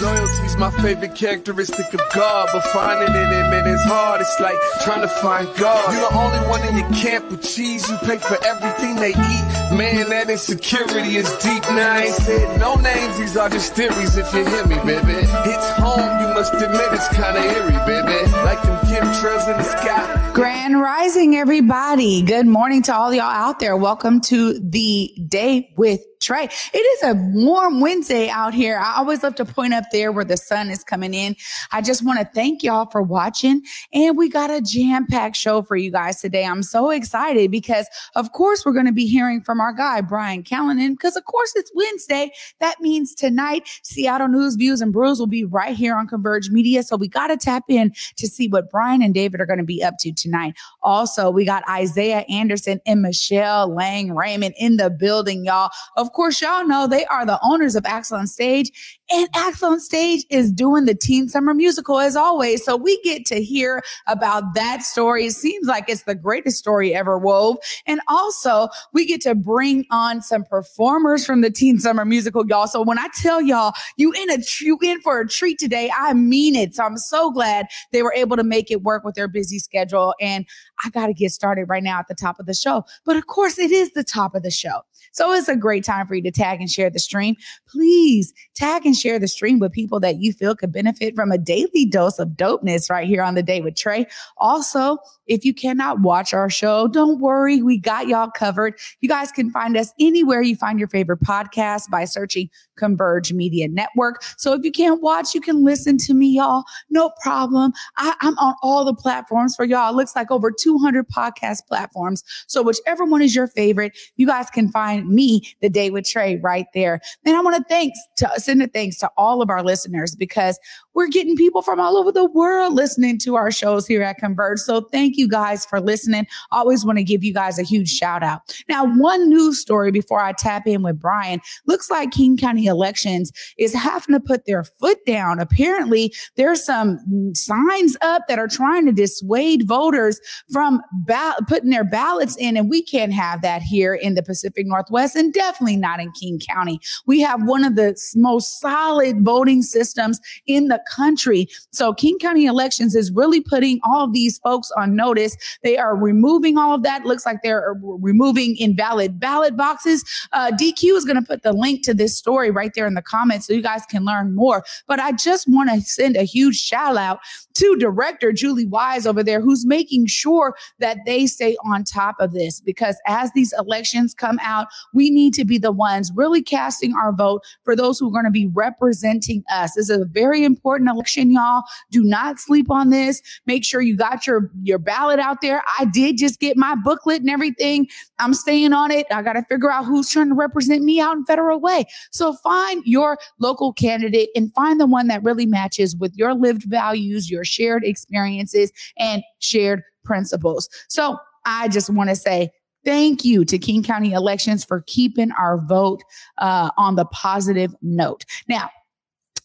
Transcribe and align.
Loyalty's 0.00 0.56
my 0.56 0.70
favorite 0.82 1.16
characteristic 1.16 1.92
of 1.92 2.00
God, 2.14 2.48
but 2.52 2.62
finding 2.66 3.14
it 3.14 3.32
in 3.32 3.52
it 3.52 3.66
is 3.66 3.82
hard. 3.82 4.20
It's 4.20 4.38
like 4.38 4.56
trying 4.84 5.02
to 5.02 5.08
find 5.08 5.48
God. 5.56 5.92
You're 5.92 6.08
the 6.08 6.16
only 6.16 6.38
one 6.48 6.62
in 6.68 6.76
your 6.76 6.88
camp 6.90 7.30
with 7.30 7.42
cheese. 7.42 7.88
You 7.90 7.96
pay 7.98 8.18
for 8.18 8.38
everything 8.44 8.94
they 8.96 9.10
eat. 9.10 9.44
Man, 9.76 10.08
that 10.10 10.30
insecurity 10.30 11.16
is 11.16 11.28
deep. 11.38 11.62
Now 11.64 11.94
I 11.94 12.02
ain't 12.02 12.14
said 12.14 12.60
no 12.60 12.76
names. 12.76 13.18
These 13.18 13.36
are 13.36 13.48
just 13.48 13.74
theories. 13.74 14.16
If 14.16 14.32
you 14.32 14.44
hear 14.44 14.66
me, 14.66 14.76
baby, 14.76 15.18
it's 15.18 15.70
home. 15.78 16.20
You 16.20 16.28
must 16.34 16.54
admit 16.54 16.92
it's 16.92 17.08
kinda 17.08 17.42
eerie, 17.42 17.82
baby. 17.84 18.30
Like 18.46 18.62
them 18.62 18.78
chemtrails 18.86 19.50
in 19.50 19.56
the 19.56 19.64
sky. 19.64 20.30
Grand 20.32 20.80
Rising, 20.80 21.34
everybody. 21.36 22.22
Good 22.22 22.46
morning 22.46 22.82
to 22.82 22.94
all 22.94 23.12
y'all 23.12 23.24
out 23.24 23.58
there. 23.58 23.76
Welcome 23.76 24.20
to 24.22 24.60
the 24.60 25.12
day 25.28 25.74
with 25.76 26.02
Trey. 26.20 26.44
It 26.72 26.78
is 26.78 27.02
a 27.04 27.14
warm 27.14 27.80
Wednesday 27.80 28.28
out 28.28 28.54
here. 28.54 28.78
I 28.78 28.96
always 28.96 29.22
love 29.22 29.34
to 29.36 29.44
point 29.44 29.74
up 29.74 29.84
there 29.92 30.12
where 30.12 30.24
the 30.24 30.36
sun 30.36 30.70
is 30.70 30.82
coming 30.82 31.14
in. 31.14 31.36
I 31.72 31.80
just 31.80 32.04
want 32.04 32.18
to 32.18 32.24
thank 32.34 32.62
y'all 32.62 32.86
for 32.90 33.02
watching. 33.02 33.62
And 33.92 34.16
we 34.16 34.28
got 34.28 34.50
a 34.50 34.60
jam 34.60 35.06
packed 35.06 35.36
show 35.36 35.62
for 35.62 35.76
you 35.76 35.90
guys 35.90 36.20
today. 36.20 36.44
I'm 36.44 36.62
so 36.62 36.90
excited 36.90 37.50
because, 37.50 37.86
of 38.14 38.32
course, 38.32 38.66
we're 38.66 38.72
going 38.72 38.86
to 38.86 38.92
be 38.92 39.06
hearing 39.06 39.42
from 39.42 39.60
our 39.60 39.72
guy, 39.72 40.00
Brian 40.00 40.42
Callanan, 40.42 40.94
because, 40.94 41.16
of 41.16 41.24
course, 41.24 41.52
it's 41.54 41.70
Wednesday. 41.74 42.30
That 42.60 42.80
means 42.80 43.14
tonight, 43.14 43.68
Seattle 43.82 44.28
News, 44.28 44.56
Views, 44.56 44.80
and 44.80 44.92
Brews 44.92 45.18
will 45.18 45.26
be 45.26 45.44
right 45.44 45.76
here 45.76 45.94
on 45.96 46.06
Converge 46.08 46.50
Media. 46.50 46.82
So 46.82 46.96
we 46.96 47.08
got 47.08 47.28
to 47.28 47.36
tap 47.36 47.64
in 47.68 47.92
to 48.16 48.26
see 48.26 48.48
what 48.48 48.70
Brian 48.70 49.02
and 49.02 49.14
David 49.14 49.40
are 49.40 49.46
going 49.46 49.58
to 49.58 49.64
be 49.64 49.82
up 49.82 49.94
to 50.00 50.12
tonight. 50.12 50.54
Also, 50.88 51.30
we 51.30 51.44
got 51.44 51.68
Isaiah 51.68 52.24
Anderson 52.30 52.80
and 52.86 53.02
Michelle 53.02 53.68
Lang 53.68 54.14
Raymond 54.14 54.54
in 54.58 54.78
the 54.78 54.88
building, 54.88 55.44
y'all. 55.44 55.68
Of 55.98 56.12
course, 56.14 56.40
y'all 56.40 56.66
know 56.66 56.86
they 56.86 57.04
are 57.04 57.26
the 57.26 57.38
owners 57.42 57.76
of 57.76 57.84
Acts 57.84 58.10
on 58.10 58.26
Stage, 58.26 58.98
and 59.10 59.28
Acts 59.34 59.62
on 59.62 59.80
Stage 59.80 60.24
is 60.30 60.50
doing 60.50 60.86
the 60.86 60.94
Teen 60.94 61.28
Summer 61.28 61.52
Musical 61.52 61.98
as 61.98 62.16
always. 62.16 62.64
So 62.64 62.74
we 62.74 62.98
get 63.02 63.26
to 63.26 63.42
hear 63.42 63.82
about 64.06 64.54
that 64.54 64.82
story. 64.82 65.26
It 65.26 65.32
seems 65.32 65.66
like 65.66 65.90
it's 65.90 66.04
the 66.04 66.14
greatest 66.14 66.56
story 66.56 66.94
ever 66.94 67.18
wove. 67.18 67.58
And 67.86 68.00
also, 68.08 68.68
we 68.94 69.04
get 69.04 69.20
to 69.22 69.34
bring 69.34 69.84
on 69.90 70.22
some 70.22 70.42
performers 70.42 71.26
from 71.26 71.42
the 71.42 71.50
Teen 71.50 71.78
Summer 71.78 72.06
Musical, 72.06 72.46
y'all. 72.46 72.66
So 72.66 72.80
when 72.80 72.98
I 72.98 73.08
tell 73.14 73.42
y'all 73.42 73.74
you 73.98 74.10
in 74.12 74.30
a 74.30 74.38
you 74.62 74.78
in 74.82 75.02
for 75.02 75.20
a 75.20 75.28
treat 75.28 75.58
today, 75.58 75.90
I 75.94 76.14
mean 76.14 76.54
it. 76.54 76.74
So 76.74 76.84
I'm 76.84 76.96
so 76.96 77.30
glad 77.30 77.66
they 77.92 78.02
were 78.02 78.14
able 78.14 78.38
to 78.38 78.44
make 78.44 78.70
it 78.70 78.82
work 78.82 79.04
with 79.04 79.16
their 79.16 79.28
busy 79.28 79.58
schedule. 79.58 80.14
And 80.18 80.46
I 80.84 80.90
got 80.90 81.06
to 81.06 81.14
get 81.14 81.32
started 81.32 81.68
right 81.68 81.82
now 81.82 81.98
at 81.98 82.08
the 82.08 82.14
top 82.14 82.38
of 82.38 82.46
the 82.46 82.54
show. 82.54 82.84
But 83.04 83.16
of 83.16 83.26
course, 83.26 83.58
it 83.58 83.70
is 83.70 83.92
the 83.92 84.04
top 84.04 84.34
of 84.34 84.42
the 84.42 84.50
show. 84.50 84.82
So 85.12 85.32
it's 85.32 85.48
a 85.48 85.56
great 85.56 85.84
time 85.84 86.06
for 86.06 86.14
you 86.14 86.22
to 86.22 86.30
tag 86.30 86.60
and 86.60 86.70
share 86.70 86.90
the 86.90 86.98
stream. 86.98 87.34
Please 87.68 88.32
tag 88.54 88.84
and 88.84 88.96
share 88.96 89.18
the 89.18 89.28
stream 89.28 89.58
with 89.58 89.72
people 89.72 90.00
that 90.00 90.20
you 90.20 90.32
feel 90.32 90.54
could 90.54 90.72
benefit 90.72 91.14
from 91.14 91.32
a 91.32 91.38
daily 91.38 91.86
dose 91.86 92.18
of 92.18 92.30
dopeness 92.30 92.90
right 92.90 93.06
here 93.06 93.22
on 93.22 93.34
the 93.34 93.42
day 93.42 93.60
with 93.60 93.76
Trey. 93.76 94.06
Also, 94.36 94.98
if 95.26 95.44
you 95.44 95.54
cannot 95.54 96.00
watch 96.00 96.32
our 96.32 96.50
show, 96.50 96.88
don't 96.88 97.20
worry. 97.20 97.62
We 97.62 97.78
got 97.78 98.08
y'all 98.08 98.30
covered. 98.30 98.74
You 99.00 99.08
guys 99.08 99.32
can 99.32 99.50
find 99.50 99.76
us 99.76 99.92
anywhere 100.00 100.42
you 100.42 100.56
find 100.56 100.78
your 100.78 100.88
favorite 100.88 101.20
podcast 101.20 101.90
by 101.90 102.04
searching 102.04 102.48
Converge 102.78 103.32
Media 103.32 103.68
Network. 103.68 104.22
So 104.36 104.52
if 104.54 104.64
you 104.64 104.72
can't 104.72 105.02
watch, 105.02 105.34
you 105.34 105.40
can 105.40 105.64
listen 105.64 105.98
to 105.98 106.14
me, 106.14 106.28
y'all. 106.28 106.64
No 106.90 107.10
problem. 107.22 107.72
I, 107.96 108.14
am 108.22 108.38
on 108.38 108.54
all 108.62 108.84
the 108.84 108.94
platforms 108.94 109.54
for 109.54 109.64
y'all. 109.64 109.92
It 109.92 109.96
looks 109.96 110.16
like 110.16 110.30
over 110.30 110.50
200 110.50 111.06
podcast 111.08 111.66
platforms. 111.66 112.22
So 112.46 112.62
whichever 112.62 113.04
one 113.04 113.22
is 113.22 113.34
your 113.34 113.46
favorite, 113.48 113.96
you 114.16 114.26
guys 114.26 114.48
can 114.50 114.70
find 114.70 115.08
me 115.08 115.42
the 115.60 115.68
day 115.68 115.90
with 115.90 116.06
Trey 116.06 116.36
right 116.36 116.66
there. 116.74 117.00
And 117.24 117.36
I 117.36 117.40
want 117.40 117.56
to 117.56 117.64
thanks 117.68 117.98
to 118.16 118.30
send 118.36 118.62
a 118.62 118.68
thanks 118.68 118.98
to 118.98 119.10
all 119.16 119.42
of 119.42 119.50
our 119.50 119.62
listeners 119.62 120.14
because 120.14 120.58
we're 120.98 121.06
getting 121.06 121.36
people 121.36 121.62
from 121.62 121.78
all 121.78 121.96
over 121.96 122.10
the 122.10 122.24
world 122.24 122.74
listening 122.74 123.16
to 123.16 123.36
our 123.36 123.52
shows 123.52 123.86
here 123.86 124.02
at 124.02 124.18
Converge. 124.18 124.58
So 124.58 124.80
thank 124.80 125.16
you 125.16 125.28
guys 125.28 125.64
for 125.64 125.80
listening. 125.80 126.26
Always 126.50 126.84
want 126.84 126.98
to 126.98 127.04
give 127.04 127.22
you 127.22 127.32
guys 127.32 127.56
a 127.56 127.62
huge 127.62 127.88
shout 127.88 128.24
out. 128.24 128.40
Now, 128.68 128.84
one 128.84 129.28
news 129.28 129.60
story 129.60 129.92
before 129.92 130.20
I 130.20 130.32
tap 130.32 130.66
in 130.66 130.82
with 130.82 130.98
Brian 130.98 131.40
Looks 131.66 131.88
like 131.88 132.10
King 132.10 132.36
County 132.36 132.66
elections 132.66 133.30
is 133.58 133.72
having 133.72 134.12
to 134.12 134.18
put 134.18 134.44
their 134.44 134.64
foot 134.64 134.98
down. 135.06 135.38
Apparently, 135.38 136.12
there's 136.34 136.64
some 136.64 136.98
signs 137.32 137.96
up 138.00 138.26
that 138.26 138.40
are 138.40 138.48
trying 138.48 138.84
to 138.86 138.92
dissuade 138.92 139.68
voters 139.68 140.20
from 140.52 140.80
ba- 140.92 141.36
putting 141.46 141.70
their 141.70 141.84
ballots 141.84 142.36
in, 142.38 142.56
and 142.56 142.68
we 142.68 142.82
can't 142.82 143.12
have 143.12 143.40
that 143.42 143.62
here 143.62 143.94
in 143.94 144.14
the 144.14 144.22
Pacific 144.24 144.66
Northwest, 144.66 145.14
and 145.14 145.32
definitely 145.32 145.76
not 145.76 146.00
in 146.00 146.10
King 146.10 146.40
County. 146.40 146.80
We 147.06 147.20
have 147.20 147.40
one 147.44 147.62
of 147.62 147.76
the 147.76 147.96
most 148.16 148.58
solid 148.58 149.24
voting 149.24 149.62
systems 149.62 150.18
in 150.48 150.66
the 150.66 150.82
country. 150.94 151.48
So 151.70 151.92
King 151.92 152.18
County 152.18 152.46
elections 152.46 152.94
is 152.94 153.10
really 153.10 153.40
putting 153.40 153.80
all 153.84 154.04
of 154.04 154.12
these 154.12 154.38
folks 154.38 154.70
on 154.76 154.96
notice. 154.96 155.36
They 155.62 155.76
are 155.76 155.96
removing 155.96 156.58
all 156.58 156.74
of 156.74 156.82
that. 156.82 157.04
Looks 157.04 157.26
like 157.26 157.38
they're 157.42 157.74
removing 157.82 158.56
invalid 158.56 159.18
ballot 159.20 159.56
boxes. 159.56 160.04
Uh, 160.32 160.50
DQ 160.52 160.96
is 160.96 161.04
going 161.04 161.16
to 161.16 161.26
put 161.26 161.42
the 161.42 161.52
link 161.52 161.84
to 161.84 161.94
this 161.94 162.16
story 162.16 162.50
right 162.50 162.72
there 162.74 162.86
in 162.86 162.94
the 162.94 163.02
comments 163.02 163.46
so 163.46 163.52
you 163.52 163.62
guys 163.62 163.84
can 163.86 164.04
learn 164.04 164.34
more. 164.34 164.64
But 164.86 165.00
I 165.00 165.12
just 165.12 165.46
want 165.48 165.70
to 165.70 165.80
send 165.80 166.16
a 166.16 166.22
huge 166.22 166.56
shout 166.56 166.96
out 166.96 167.20
to 167.54 167.76
director 167.76 168.32
Julie 168.32 168.66
Wise 168.66 169.06
over 169.06 169.22
there, 169.22 169.40
who's 169.40 169.66
making 169.66 170.06
sure 170.06 170.56
that 170.78 170.98
they 171.04 171.26
stay 171.26 171.56
on 171.64 171.84
top 171.84 172.16
of 172.20 172.32
this 172.32 172.60
because 172.60 172.96
as 173.06 173.32
these 173.32 173.52
elections 173.58 174.14
come 174.14 174.38
out, 174.42 174.68
we 174.94 175.10
need 175.10 175.34
to 175.34 175.44
be 175.44 175.58
the 175.58 175.72
ones 175.72 176.12
really 176.14 176.42
casting 176.42 176.94
our 176.94 177.12
vote 177.12 177.42
for 177.64 177.74
those 177.74 177.98
who 177.98 178.08
are 178.08 178.12
going 178.12 178.24
to 178.24 178.30
be 178.30 178.46
representing 178.46 179.42
us. 179.50 179.72
This 179.74 179.90
is 179.90 180.00
a 180.00 180.04
very 180.04 180.44
important 180.44 180.77
election, 180.86 181.32
y'all. 181.32 181.62
Do 181.90 182.04
not 182.04 182.38
sleep 182.38 182.70
on 182.70 182.90
this. 182.90 183.22
Make 183.46 183.64
sure 183.64 183.80
you 183.80 183.96
got 183.96 184.26
your, 184.26 184.50
your 184.62 184.78
ballot 184.78 185.18
out 185.18 185.40
there. 185.40 185.62
I 185.78 185.86
did 185.86 186.18
just 186.18 186.38
get 186.38 186.56
my 186.56 186.74
booklet 186.76 187.20
and 187.22 187.30
everything. 187.30 187.88
I'm 188.18 188.34
staying 188.34 188.72
on 188.72 188.90
it. 188.90 189.06
I 189.10 189.22
got 189.22 189.32
to 189.32 189.42
figure 189.44 189.70
out 189.70 189.86
who's 189.86 190.10
trying 190.10 190.28
to 190.28 190.34
represent 190.34 190.84
me 190.84 191.00
out 191.00 191.16
in 191.16 191.24
federal 191.24 191.60
way. 191.60 191.86
So 192.12 192.34
find 192.34 192.82
your 192.84 193.18
local 193.40 193.72
candidate 193.72 194.28
and 194.36 194.52
find 194.54 194.78
the 194.80 194.86
one 194.86 195.08
that 195.08 195.22
really 195.22 195.46
matches 195.46 195.96
with 195.96 196.14
your 196.16 196.34
lived 196.34 196.64
values, 196.64 197.30
your 197.30 197.44
shared 197.44 197.84
experiences, 197.84 198.70
and 198.98 199.22
shared 199.38 199.82
principles. 200.04 200.68
So 200.88 201.18
I 201.46 201.68
just 201.68 201.90
want 201.90 202.10
to 202.10 202.16
say 202.16 202.50
thank 202.84 203.24
you 203.24 203.44
to 203.44 203.58
King 203.58 203.82
County 203.82 204.12
Elections 204.12 204.64
for 204.64 204.82
keeping 204.86 205.30
our 205.32 205.58
vote 205.66 206.02
uh, 206.38 206.70
on 206.76 206.96
the 206.96 207.04
positive 207.06 207.74
note. 207.82 208.24
Now, 208.48 208.70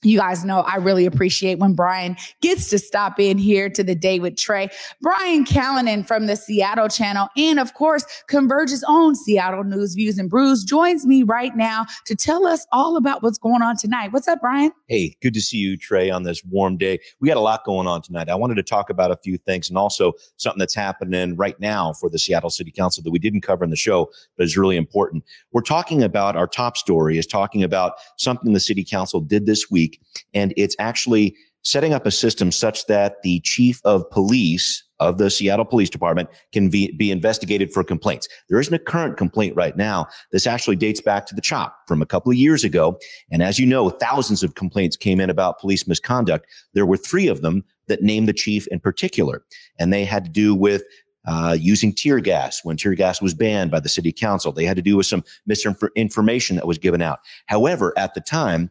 you 0.04 0.20
guys 0.20 0.46
know 0.46 0.62
I 0.62 0.78
really 0.78 1.06
appreciate 1.06 1.60
when 1.60 1.74
Brian 1.74 2.16
gets 2.42 2.70
to 2.70 2.80
stop 2.80 3.20
in 3.20 3.38
here 3.38 3.70
to 3.70 3.84
the 3.84 3.96
day 3.96 4.20
with 4.20 4.36
Trey. 4.38 4.70
Brian 5.02 5.46
Callanan 5.46 6.04
from 6.04 6.28
the 6.28 6.36
Seattle 6.36 6.88
channel 6.88 7.30
and 7.38 7.60
of 7.60 7.74
course 7.74 8.06
Converge's 8.28 8.84
own 8.88 9.16
Seattle 9.16 9.64
News 9.64 9.96
Views 9.96 10.18
and 10.18 10.30
Brews 10.30 10.64
joins 10.64 11.06
me 11.06 11.24
right 11.24 11.56
now 11.56 11.86
to 12.06 12.16
tell 12.16 12.46
us 12.46 12.66
all 12.72 12.98
about 12.98 13.24
what's 13.24 13.38
going 13.38 13.62
on 13.62 13.78
tonight. 13.78 14.12
What's 14.12 14.28
up, 14.28 14.42
Brian? 14.42 14.72
Hey, 14.88 15.16
good 15.22 15.34
to 15.34 15.42
see 15.42 15.58
you, 15.58 15.78
Trey, 15.78 16.10
on 16.10 16.24
this 16.24 16.44
warm 16.46 16.78
day. 16.78 17.00
We 17.20 17.28
got 17.28 17.38
a 17.38 17.42
lot 17.42 17.64
going 17.66 17.88
on 17.88 18.02
tonight. 18.02 18.30
I 18.30 18.36
wanted 18.36 18.56
to 18.56 18.64
talk 18.64 18.90
about 18.90 19.12
a 19.12 19.18
few 19.18 19.38
things 19.38 19.70
and 19.70 19.78
also 19.78 20.14
something 20.38 20.60
that's 20.60 20.76
happening 20.76 21.36
right 21.36 21.60
now 21.60 21.94
for 21.94 22.10
the 22.10 22.20
Seattle 22.20 22.50
City 22.50 22.72
Council 22.72 23.04
that 23.04 23.12
we 23.12 23.20
didn't 23.20 23.42
cover 23.42 23.64
in 23.64 23.70
the 23.70 23.76
show, 23.76 24.10
but 24.38 24.44
is 24.44 24.58
really 24.58 24.78
important. 24.78 25.24
We're 25.52 25.62
talking 25.62 26.04
about 26.04 26.36
our 26.36 26.48
top 26.48 26.78
story 26.78 27.18
is 27.18 27.28
talking 27.28 27.64
about 27.64 27.94
something 28.18 28.54
the 28.54 28.60
City 28.60 28.84
Council 28.84 29.20
did 29.20 29.46
this 29.46 29.70
week 29.70 29.93
week. 29.94 30.24
And 30.34 30.54
it's 30.58 30.76
actually 30.80 31.36
setting 31.64 31.94
up 31.94 32.06
a 32.06 32.12
system 32.12 32.52
such 32.52 32.86
that 32.88 33.22
the 33.24 33.40
chief 33.42 33.80
of 33.86 34.10
police 34.12 34.84
of 35.00 35.18
the 35.18 35.30
Seattle 35.30 35.66
Police 35.66 35.90
Department 35.90 36.30
can 36.52 36.70
be, 36.70 36.92
be 36.94 37.12
investigated 37.12 37.74
for 37.74 37.84
complaints. 37.84 38.28
There 38.50 38.60
isn't 38.60 38.74
a 38.74 38.80
current 38.80 39.18
complaint 39.18 39.56
right 39.56 39.76
now. 39.76 40.08
This 40.32 40.46
actually 40.46 40.76
dates 40.76 41.02
back 41.02 41.26
to 41.28 41.36
the 41.36 41.42
CHOP 41.42 41.76
from 41.88 42.02
a 42.02 42.06
couple 42.06 42.32
of 42.32 42.38
years 42.38 42.64
ago. 42.64 42.98
And 43.32 43.42
as 43.42 43.60
you 43.60 43.66
know, 43.66 43.90
thousands 43.90 44.44
of 44.44 44.56
complaints 44.56 44.96
came 44.96 45.20
in 45.20 45.30
about 45.30 45.60
police 45.60 45.88
misconduct. 45.88 46.48
There 46.74 46.86
were 46.86 46.98
three 46.98 47.28
of 47.28 47.42
them 47.42 47.64
that 47.88 48.02
named 48.02 48.28
the 48.28 48.34
chief 48.34 48.68
in 48.68 48.80
particular, 48.80 49.44
and 49.78 49.92
they 49.92 50.06
had 50.06 50.24
to 50.24 50.32
do 50.32 50.56
with 50.56 50.84
uh, 51.26 51.56
using 51.60 51.94
tear 51.94 52.20
gas 52.20 52.62
when 52.64 52.76
tear 52.78 52.94
gas 52.94 53.22
was 53.22 53.34
banned 53.34 53.72
by 53.72 53.80
the 53.80 53.90
city 53.90 54.12
council. 54.12 54.52
They 54.52 54.66
had 54.66 54.76
to 54.76 54.82
do 54.82 54.98
with 54.98 55.06
some 55.06 55.24
misinformation 55.46 56.56
that 56.58 56.68
was 56.68 56.78
given 56.78 57.02
out. 57.02 57.20
However, 57.48 57.94
at 57.98 58.14
the 58.14 58.22
time, 58.22 58.70